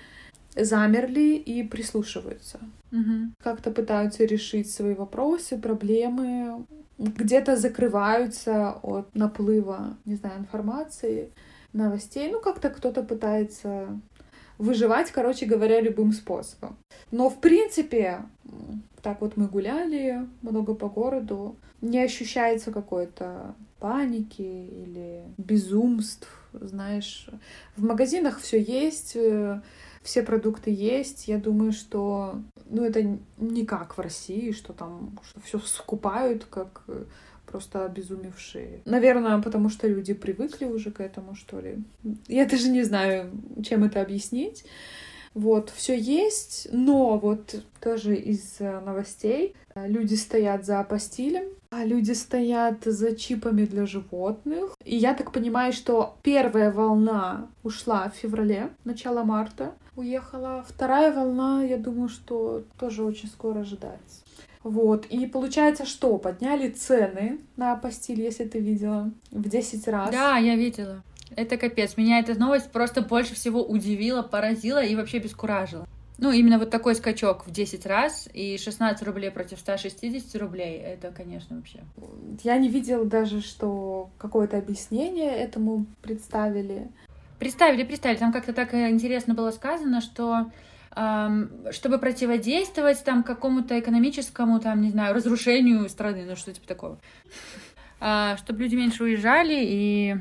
замерли 0.55 1.35
и 1.35 1.63
прислушиваются. 1.63 2.59
Угу. 2.91 3.33
Как-то 3.43 3.71
пытаются 3.71 4.25
решить 4.25 4.71
свои 4.71 4.93
вопросы, 4.93 5.57
проблемы, 5.57 6.65
где-то 6.97 7.55
закрываются 7.55 8.79
от 8.81 9.13
наплыва, 9.15 9.97
не 10.05 10.15
знаю, 10.15 10.39
информации, 10.39 11.31
новостей. 11.73 12.29
Ну, 12.31 12.39
как-то 12.39 12.69
кто-то 12.69 13.03
пытается 13.03 13.99
выживать, 14.57 15.11
короче 15.11 15.45
говоря, 15.45 15.81
любым 15.81 16.11
способом. 16.11 16.77
Но, 17.11 17.29
в 17.29 17.39
принципе, 17.39 18.21
так 19.01 19.21
вот 19.21 19.37
мы 19.37 19.47
гуляли 19.47 20.27
много 20.41 20.73
по 20.73 20.89
городу, 20.89 21.55
не 21.81 21.99
ощущается 21.99 22.71
какой-то 22.71 23.53
паники 23.79 24.41
или 24.41 25.21
безумств, 25.37 26.27
знаешь. 26.53 27.29
В 27.75 27.83
магазинах 27.83 28.39
все 28.39 28.59
есть, 28.59 29.15
э, 29.15 29.61
все 30.07 30.23
продукты 30.23 30.71
есть. 30.71 31.27
Я 31.27 31.37
думаю, 31.37 31.73
что 31.73 32.41
ну, 32.69 32.85
это 32.85 33.19
не 33.37 33.65
как 33.65 33.97
в 33.97 34.01
России, 34.01 34.51
что 34.53 34.71
там 34.71 35.19
что 35.21 35.41
все 35.41 35.59
скупают, 35.59 36.45
как 36.45 36.83
э, 36.87 37.03
просто 37.45 37.83
обезумевшие. 37.83 38.81
Наверное, 38.85 39.41
потому 39.41 39.67
что 39.67 39.85
люди 39.85 40.13
привыкли 40.13 40.63
уже 40.63 40.91
к 40.91 41.01
этому, 41.01 41.35
что 41.35 41.59
ли. 41.59 41.79
Я 42.29 42.45
даже 42.45 42.69
не 42.69 42.83
знаю, 42.83 43.31
чем 43.65 43.83
это 43.83 44.01
объяснить. 44.01 44.63
Вот, 45.33 45.71
все 45.75 45.99
есть, 45.99 46.69
но 46.71 47.17
вот 47.17 47.61
тоже 47.81 48.15
из 48.15 48.61
э, 48.61 48.79
новостей 48.79 49.55
э, 49.75 49.89
люди 49.89 50.15
стоят 50.15 50.65
за 50.65 50.79
апостилем, 50.79 51.49
а 51.69 51.85
люди 51.85 52.11
стоят 52.13 52.83
за 52.85 53.15
чипами 53.15 53.65
для 53.65 53.85
животных. 53.85 54.75
И 54.83 54.95
я 54.95 55.13
так 55.13 55.31
понимаю, 55.31 55.73
что 55.73 56.17
первая 56.23 56.71
волна 56.71 57.47
ушла 57.63 58.09
в 58.09 58.15
феврале, 58.15 58.69
начало 58.83 59.23
марта 59.23 59.73
уехала. 59.95 60.63
Вторая 60.67 61.11
волна, 61.11 61.63
я 61.63 61.77
думаю, 61.77 62.07
что 62.07 62.63
тоже 62.79 63.03
очень 63.03 63.27
скоро 63.27 63.61
ожидается. 63.61 64.21
Вот, 64.63 65.05
и 65.05 65.25
получается, 65.27 65.85
что 65.85 66.17
подняли 66.17 66.69
цены 66.69 67.39
на 67.55 67.73
апостиль, 67.73 68.21
если 68.21 68.45
ты 68.45 68.59
видела, 68.59 69.11
в 69.31 69.47
10 69.47 69.87
раз. 69.87 70.11
Да, 70.11 70.37
я 70.37 70.55
видела. 70.55 71.03
Это 71.35 71.57
капец. 71.57 71.97
Меня 71.97 72.19
эта 72.19 72.37
новость 72.37 72.71
просто 72.71 73.01
больше 73.01 73.35
всего 73.35 73.63
удивила, 73.63 74.21
поразила 74.21 74.83
и 74.83 74.95
вообще 74.95 75.19
бескуражила. 75.19 75.87
Ну, 76.19 76.31
именно 76.31 76.57
вот 76.57 76.71
такой 76.71 76.95
скачок 76.95 77.45
в 77.45 77.51
10 77.51 77.85
раз 77.85 78.27
и 78.33 78.57
16 78.57 79.05
рублей 79.05 79.29
против 79.29 79.59
160 79.59 80.41
рублей, 80.41 80.77
это, 80.79 81.11
конечно, 81.11 81.57
вообще. 81.57 81.79
Я 82.43 82.57
не 82.57 82.69
видела 82.69 83.05
даже, 83.05 83.41
что 83.41 84.09
какое-то 84.17 84.57
объяснение 84.57 85.31
этому 85.31 85.85
представили. 86.01 86.89
Представили, 87.37 87.83
представили. 87.83 88.17
Там 88.17 88.33
как-то 88.33 88.53
так 88.53 88.73
интересно 88.73 89.35
было 89.35 89.51
сказано, 89.51 90.01
что 90.01 90.51
чтобы 91.69 91.99
противодействовать 91.99 93.03
там 93.03 93.21
какому-то 93.21 93.79
экономическому, 93.79 94.59
там, 94.59 94.81
не 94.81 94.89
знаю, 94.89 95.13
разрушению 95.13 95.87
страны, 95.89 96.25
ну 96.27 96.35
что 96.35 96.51
типа 96.51 96.67
такого, 96.67 96.99
э, 97.99 98.35
чтобы 98.37 98.63
люди 98.63 98.75
меньше 98.75 99.03
уезжали 99.03 99.59
и 99.61 100.15
а, 100.15 100.19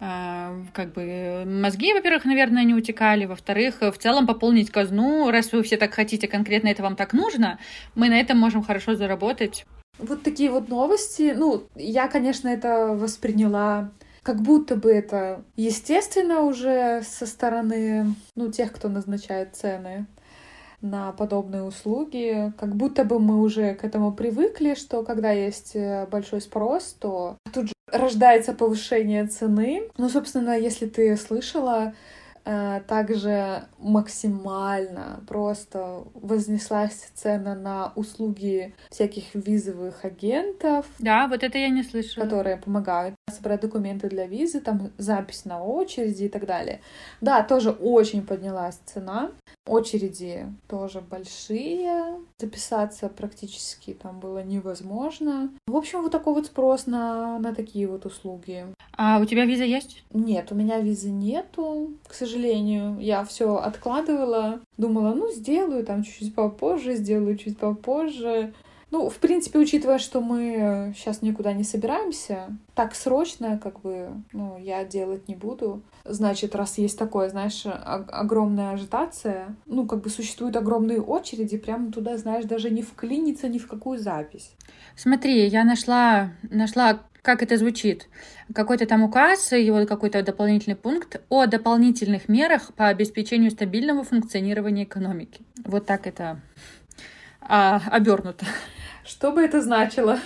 как 0.00 0.92
бы 0.94 1.44
мозги, 1.46 1.92
во-первых, 1.92 2.24
наверное, 2.24 2.64
не 2.64 2.74
утекали, 2.74 3.26
во-вторых, 3.26 3.82
в 3.82 3.98
целом 3.98 4.26
пополнить 4.26 4.70
казну, 4.70 5.30
раз 5.30 5.52
вы 5.52 5.62
все 5.62 5.76
так 5.76 5.92
хотите, 5.92 6.26
конкретно 6.26 6.68
это 6.68 6.82
вам 6.82 6.96
так 6.96 7.12
нужно, 7.12 7.58
мы 7.94 8.08
на 8.08 8.18
этом 8.18 8.38
можем 8.38 8.62
хорошо 8.62 8.94
заработать. 8.94 9.66
Вот 9.98 10.22
такие 10.22 10.50
вот 10.50 10.70
новости, 10.70 11.34
ну, 11.36 11.64
я, 11.76 12.08
конечно, 12.08 12.48
это 12.48 12.94
восприняла 12.94 13.90
как 14.22 14.42
будто 14.42 14.76
бы 14.76 14.90
это 14.90 15.44
естественно 15.56 16.42
уже 16.42 17.02
со 17.02 17.26
стороны, 17.26 18.14
ну, 18.36 18.50
тех, 18.50 18.72
кто 18.72 18.88
назначает 18.88 19.56
цены 19.56 20.06
на 20.80 21.12
подобные 21.12 21.62
услуги. 21.62 22.52
Как 22.58 22.74
будто 22.74 23.04
бы 23.04 23.18
мы 23.18 23.40
уже 23.40 23.74
к 23.74 23.84
этому 23.84 24.12
привыкли, 24.12 24.74
что 24.74 25.02
когда 25.02 25.30
есть 25.30 25.72
э, 25.74 26.06
большой 26.10 26.40
спрос, 26.40 26.96
то 26.98 27.36
тут 27.52 27.68
же 27.68 27.74
рождается 27.92 28.52
повышение 28.52 29.26
цены. 29.26 29.82
Ну, 29.98 30.08
собственно, 30.08 30.58
если 30.58 30.86
ты 30.86 31.16
слышала, 31.16 31.92
Э, 32.44 32.80
также 32.86 33.64
максимально 33.78 35.20
просто 35.28 36.04
вознеслась 36.14 37.10
цена 37.14 37.54
на 37.54 37.92
услуги 37.94 38.74
всяких 38.90 39.34
визовых 39.34 40.04
агентов. 40.04 40.86
Да, 40.98 41.28
вот 41.28 41.42
это 41.42 41.58
я 41.58 41.68
не 41.68 41.82
слышала. 41.82 42.24
Которые 42.24 42.56
помогают 42.56 43.14
собрать 43.30 43.60
документы 43.60 44.08
для 44.08 44.26
визы, 44.26 44.60
там 44.60 44.90
запись 44.96 45.44
на 45.44 45.62
очереди 45.62 46.24
и 46.24 46.28
так 46.28 46.46
далее. 46.46 46.80
Да, 47.20 47.42
тоже 47.42 47.70
очень 47.70 48.26
поднялась 48.26 48.80
цена. 48.86 49.30
Очереди 49.66 50.46
тоже 50.68 51.00
большие. 51.00 52.20
Записаться 52.38 53.08
практически 53.08 53.92
там 53.92 54.18
было 54.18 54.42
невозможно. 54.42 55.50
В 55.66 55.76
общем, 55.76 56.02
вот 56.02 56.12
такой 56.12 56.34
вот 56.34 56.46
спрос 56.46 56.86
на, 56.86 57.38
на 57.38 57.54
такие 57.54 57.86
вот 57.86 58.06
услуги. 58.06 58.66
А 58.96 59.18
у 59.20 59.24
тебя 59.24 59.44
виза 59.44 59.64
есть? 59.64 60.02
Нет, 60.12 60.50
у 60.50 60.54
меня 60.54 60.80
визы 60.80 61.10
нету, 61.10 61.92
к 62.06 62.14
сожалению. 62.14 62.98
Я 62.98 63.24
все 63.24 63.56
откладывала, 63.56 64.60
думала, 64.76 65.14
ну, 65.14 65.30
сделаю 65.32 65.86
там 65.86 66.02
чуть-чуть 66.02 66.34
попозже, 66.34 66.96
сделаю 66.96 67.36
чуть 67.36 67.58
попозже. 67.58 68.52
Ну, 68.90 69.08
в 69.08 69.16
принципе, 69.18 69.58
учитывая, 69.58 69.98
что 69.98 70.20
мы 70.20 70.92
сейчас 70.96 71.22
никуда 71.22 71.52
не 71.52 71.62
собираемся, 71.62 72.48
так 72.74 72.94
срочно, 72.94 73.58
как 73.62 73.80
бы, 73.80 74.10
ну, 74.32 74.58
я 74.58 74.84
делать 74.84 75.28
не 75.28 75.36
буду. 75.36 75.82
Значит, 76.04 76.56
раз 76.56 76.78
есть 76.78 76.98
такое, 76.98 77.28
знаешь, 77.28 77.64
огромная 77.64 78.72
ажитация, 78.72 79.54
ну, 79.66 79.86
как 79.86 80.00
бы 80.00 80.10
существуют 80.10 80.56
огромные 80.56 81.00
очереди, 81.00 81.56
прямо 81.56 81.92
туда, 81.92 82.16
знаешь, 82.16 82.44
даже 82.44 82.70
не 82.70 82.82
вклиниться 82.82 83.48
ни 83.48 83.58
в 83.58 83.68
какую 83.68 83.98
запись. 83.98 84.52
Смотри, 84.96 85.46
я 85.46 85.64
нашла, 85.64 86.32
нашла 86.42 87.00
как 87.22 87.42
это 87.42 87.56
звучит? 87.56 88.08
Какой-то 88.54 88.86
там 88.86 89.02
указ, 89.02 89.52
его 89.52 89.86
какой-то 89.86 90.22
дополнительный 90.22 90.76
пункт 90.76 91.20
о 91.28 91.46
дополнительных 91.46 92.28
мерах 92.28 92.72
по 92.74 92.88
обеспечению 92.88 93.50
стабильного 93.50 94.04
функционирования 94.04 94.84
экономики. 94.84 95.42
Вот 95.64 95.86
так 95.86 96.06
это 96.06 96.40
а, 97.40 97.82
обернуто. 97.90 98.46
Что 99.04 99.32
бы 99.32 99.40
это 99.42 99.60
значило? 99.62 100.18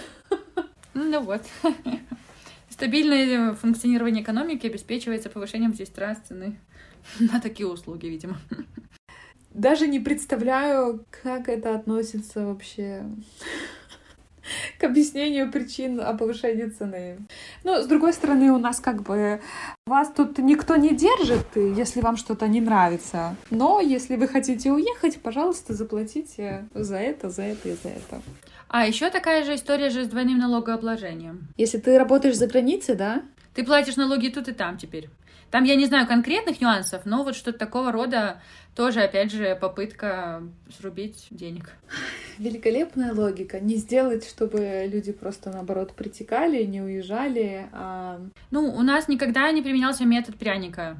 Ну 0.95 1.21
вот. 1.21 1.43
Стабильное 2.69 3.55
функционирование 3.55 4.23
экономики 4.23 4.67
обеспечивается 4.67 5.31
повышением 5.31 5.73
в 5.73 5.77
10 5.77 5.99
раз 5.99 6.19
цены 6.19 6.59
на 7.21 7.41
такие 7.41 7.69
услуги, 7.69 8.07
видимо. 8.07 8.37
Даже 9.51 9.87
не 9.87 10.01
представляю, 10.01 11.05
как 11.23 11.49
это 11.49 11.77
относится 11.77 12.45
вообще 12.45 13.05
к 14.79 14.85
объяснению 14.85 15.51
причин 15.51 16.01
о 16.01 16.15
повышении 16.15 16.67
цены. 16.67 17.19
Но, 17.63 17.83
с 17.83 17.87
другой 17.87 18.13
стороны, 18.13 18.53
у 18.53 18.59
нас 18.59 18.81
как 18.81 19.03
бы 19.03 19.41
вас 19.87 20.11
тут 20.15 20.39
никто 20.39 20.77
не 20.77 20.95
держит, 20.95 21.47
если 21.57 22.01
вам 22.01 22.17
что-то 22.17 22.49
не 22.49 22.61
нравится. 22.61 23.37
Но 23.51 23.81
если 23.81 24.17
вы 24.17 24.29
хотите 24.29 24.73
уехать, 24.73 25.21
пожалуйста, 25.21 25.75
заплатите 25.75 26.69
за 26.75 26.97
это, 26.97 27.31
за 27.31 27.43
это 27.43 27.69
и 27.69 27.73
за 27.73 27.89
это. 27.89 28.23
А 28.69 28.87
еще 28.87 29.11
такая 29.11 29.45
же 29.45 29.55
история 29.55 29.91
же 29.91 30.05
с 30.05 30.09
двойным 30.09 30.39
налогообложением. 30.39 31.49
Если 31.57 31.79
ты 31.79 31.97
работаешь 31.97 32.37
за 32.37 32.47
границей, 32.47 32.97
да? 32.97 33.23
Ты 33.55 33.65
платишь 33.65 33.97
налоги 33.97 34.29
тут 34.29 34.49
и 34.49 34.53
там 34.53 34.77
теперь. 34.77 35.09
Там 35.51 35.63
я 35.63 35.77
не 35.77 35.87
знаю 35.87 36.09
конкретных 36.09 36.61
нюансов, 36.61 37.03
но 37.05 37.23
вот 37.23 37.37
что-то 37.37 37.59
такого 37.59 37.93
рода 37.93 38.43
тоже, 38.75 39.03
опять 39.03 39.31
же, 39.31 39.57
попытка 39.61 40.43
срубить 40.77 41.29
денег. 41.31 41.71
Великолепная 42.39 43.15
логика. 43.15 43.61
Не 43.61 43.77
сделать, 43.77 44.29
чтобы 44.29 44.89
люди 44.93 45.13
просто, 45.13 45.51
наоборот, 45.51 45.95
притекали, 45.95 46.65
не 46.65 46.83
уезжали. 46.83 47.69
А... 47.73 48.21
Ну, 48.51 48.65
у 48.75 48.83
нас 48.83 49.07
никогда 49.07 49.51
не 49.53 49.63
применялся 49.63 50.05
метод 50.05 50.37
пряника. 50.37 50.99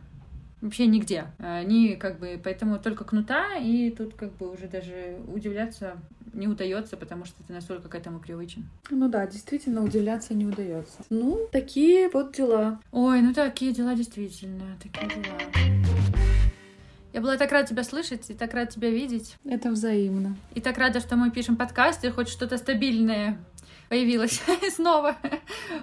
Вообще 0.65 0.87
нигде. 0.87 1.27
Они 1.39 1.95
как 1.95 2.19
бы, 2.19 2.41
поэтому 2.43 2.79
только 2.79 3.05
кнута, 3.05 3.59
и 3.59 3.91
тут 3.91 4.15
как 4.15 4.33
бы 4.39 4.51
уже 4.51 4.67
даже 4.67 5.19
удивляться 5.29 5.99
не 6.33 6.49
удается, 6.49 6.97
потому 6.97 7.27
что 7.27 7.37
ты 7.47 7.53
настолько 7.53 7.91
к 7.91 7.95
этому 7.95 8.19
привычен. 8.19 8.65
Ну 8.89 9.11
да, 9.11 9.27
действительно, 9.27 9.85
удивляться 9.85 10.33
не 10.33 10.47
удается. 10.47 11.05
Ну, 11.11 11.49
такие 11.53 12.09
вот 12.09 12.35
дела. 12.35 12.81
Ой, 12.93 13.21
ну 13.21 13.35
такие 13.35 13.75
дела 13.75 13.95
действительно, 13.95 14.65
такие 14.83 15.07
дела. 15.07 15.39
Я 17.13 17.21
была 17.21 17.37
так 17.37 17.53
рада 17.53 17.69
тебя 17.69 17.85
слышать 17.85 18.31
и 18.31 18.35
так 18.35 18.55
рада 18.55 18.73
тебя 18.73 18.89
видеть. 18.89 19.37
Это 19.45 19.71
взаимно. 19.71 20.35
И 20.55 20.63
так 20.63 20.79
рада, 20.79 20.99
что 20.99 21.15
мы 21.17 21.31
пишем 21.31 21.57
подкаст, 21.57 22.05
и 22.07 22.11
хоть 22.11 22.29
что-то 22.29 22.57
стабильное 22.57 23.39
появилось 23.89 24.41
снова 24.75 25.17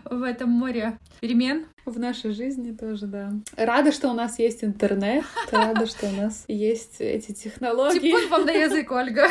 в 0.05 0.23
этом 0.23 0.49
море 0.49 0.97
перемен. 1.19 1.65
В 1.85 1.99
нашей 1.99 2.31
жизни 2.31 2.73
тоже, 2.73 3.07
да. 3.07 3.31
Рада, 3.57 3.91
что 3.91 4.09
у 4.09 4.13
нас 4.13 4.37
есть 4.37 4.63
интернет, 4.63 5.25
рада, 5.51 5.87
что 5.87 6.07
у 6.07 6.11
нас 6.11 6.45
есть 6.47 6.97
эти 6.99 7.31
технологии. 7.31 7.99
Типун 7.99 8.27
вам 8.29 8.45
на 8.45 8.51
язык, 8.51 8.91
Ольга. 8.91 9.27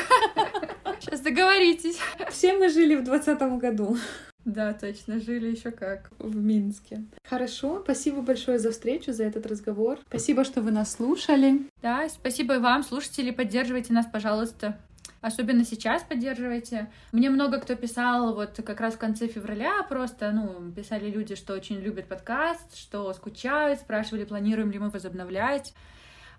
Сейчас 1.00 1.20
договоритесь. 1.20 1.98
Все 2.30 2.56
мы 2.56 2.68
жили 2.68 2.96
в 2.96 3.04
двадцатом 3.04 3.58
году. 3.58 3.96
Да, 4.44 4.72
точно, 4.72 5.20
жили 5.20 5.50
еще 5.50 5.70
как. 5.70 6.10
В 6.18 6.34
Минске. 6.34 7.04
Хорошо, 7.24 7.80
спасибо 7.84 8.22
большое 8.22 8.58
за 8.58 8.72
встречу, 8.72 9.12
за 9.12 9.24
этот 9.24 9.46
разговор. 9.46 9.98
Спасибо, 10.08 10.44
что 10.44 10.62
вы 10.62 10.70
нас 10.70 10.92
слушали. 10.92 11.66
Да, 11.82 12.08
спасибо 12.08 12.56
и 12.56 12.58
вам, 12.58 12.82
слушатели, 12.82 13.30
поддерживайте 13.30 13.92
нас, 13.92 14.06
пожалуйста. 14.10 14.78
Особенно 15.20 15.64
сейчас 15.64 16.02
поддерживайте. 16.02 16.90
Мне 17.12 17.28
много 17.28 17.58
кто 17.58 17.74
писал 17.74 18.34
вот 18.34 18.60
как 18.64 18.80
раз 18.80 18.94
в 18.94 18.98
конце 18.98 19.26
февраля 19.26 19.82
просто, 19.82 20.32
ну, 20.32 20.72
писали 20.72 21.10
люди, 21.10 21.34
что 21.34 21.52
очень 21.52 21.78
любят 21.78 22.06
подкаст, 22.06 22.74
что 22.74 23.12
скучают, 23.12 23.80
спрашивали, 23.80 24.24
планируем 24.24 24.70
ли 24.70 24.78
мы 24.78 24.88
возобновлять. 24.88 25.74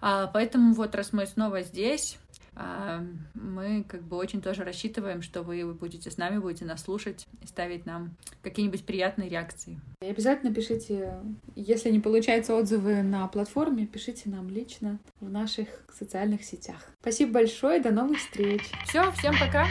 А, 0.01 0.25
поэтому 0.27 0.73
вот 0.73 0.95
раз 0.95 1.13
мы 1.13 1.27
снова 1.27 1.61
здесь, 1.61 2.17
мы 2.53 3.85
как 3.87 4.03
бы 4.03 4.17
очень 4.17 4.41
тоже 4.41 4.63
рассчитываем, 4.63 5.21
что 5.21 5.41
вы 5.41 5.73
будете 5.73 6.11
с 6.11 6.17
нами, 6.17 6.39
будете 6.39 6.65
нас 6.65 6.83
слушать 6.83 7.27
и 7.41 7.47
ставить 7.47 7.85
нам 7.85 8.15
какие-нибудь 8.41 8.85
приятные 8.85 9.29
реакции. 9.29 9.79
И 10.01 10.05
обязательно 10.05 10.53
пишите, 10.53 11.13
если 11.55 11.89
не 11.89 11.99
получаются 11.99 12.55
отзывы 12.55 13.03
на 13.03 13.27
платформе, 13.27 13.87
пишите 13.87 14.29
нам 14.29 14.49
лично 14.49 14.99
в 15.19 15.29
наших 15.29 15.67
социальных 15.93 16.43
сетях. 16.43 16.91
Спасибо 17.01 17.33
большое, 17.33 17.81
до 17.81 17.91
новых 17.91 18.19
встреч. 18.19 18.63
Все, 18.85 19.11
всем 19.11 19.33
пока. 19.39 19.65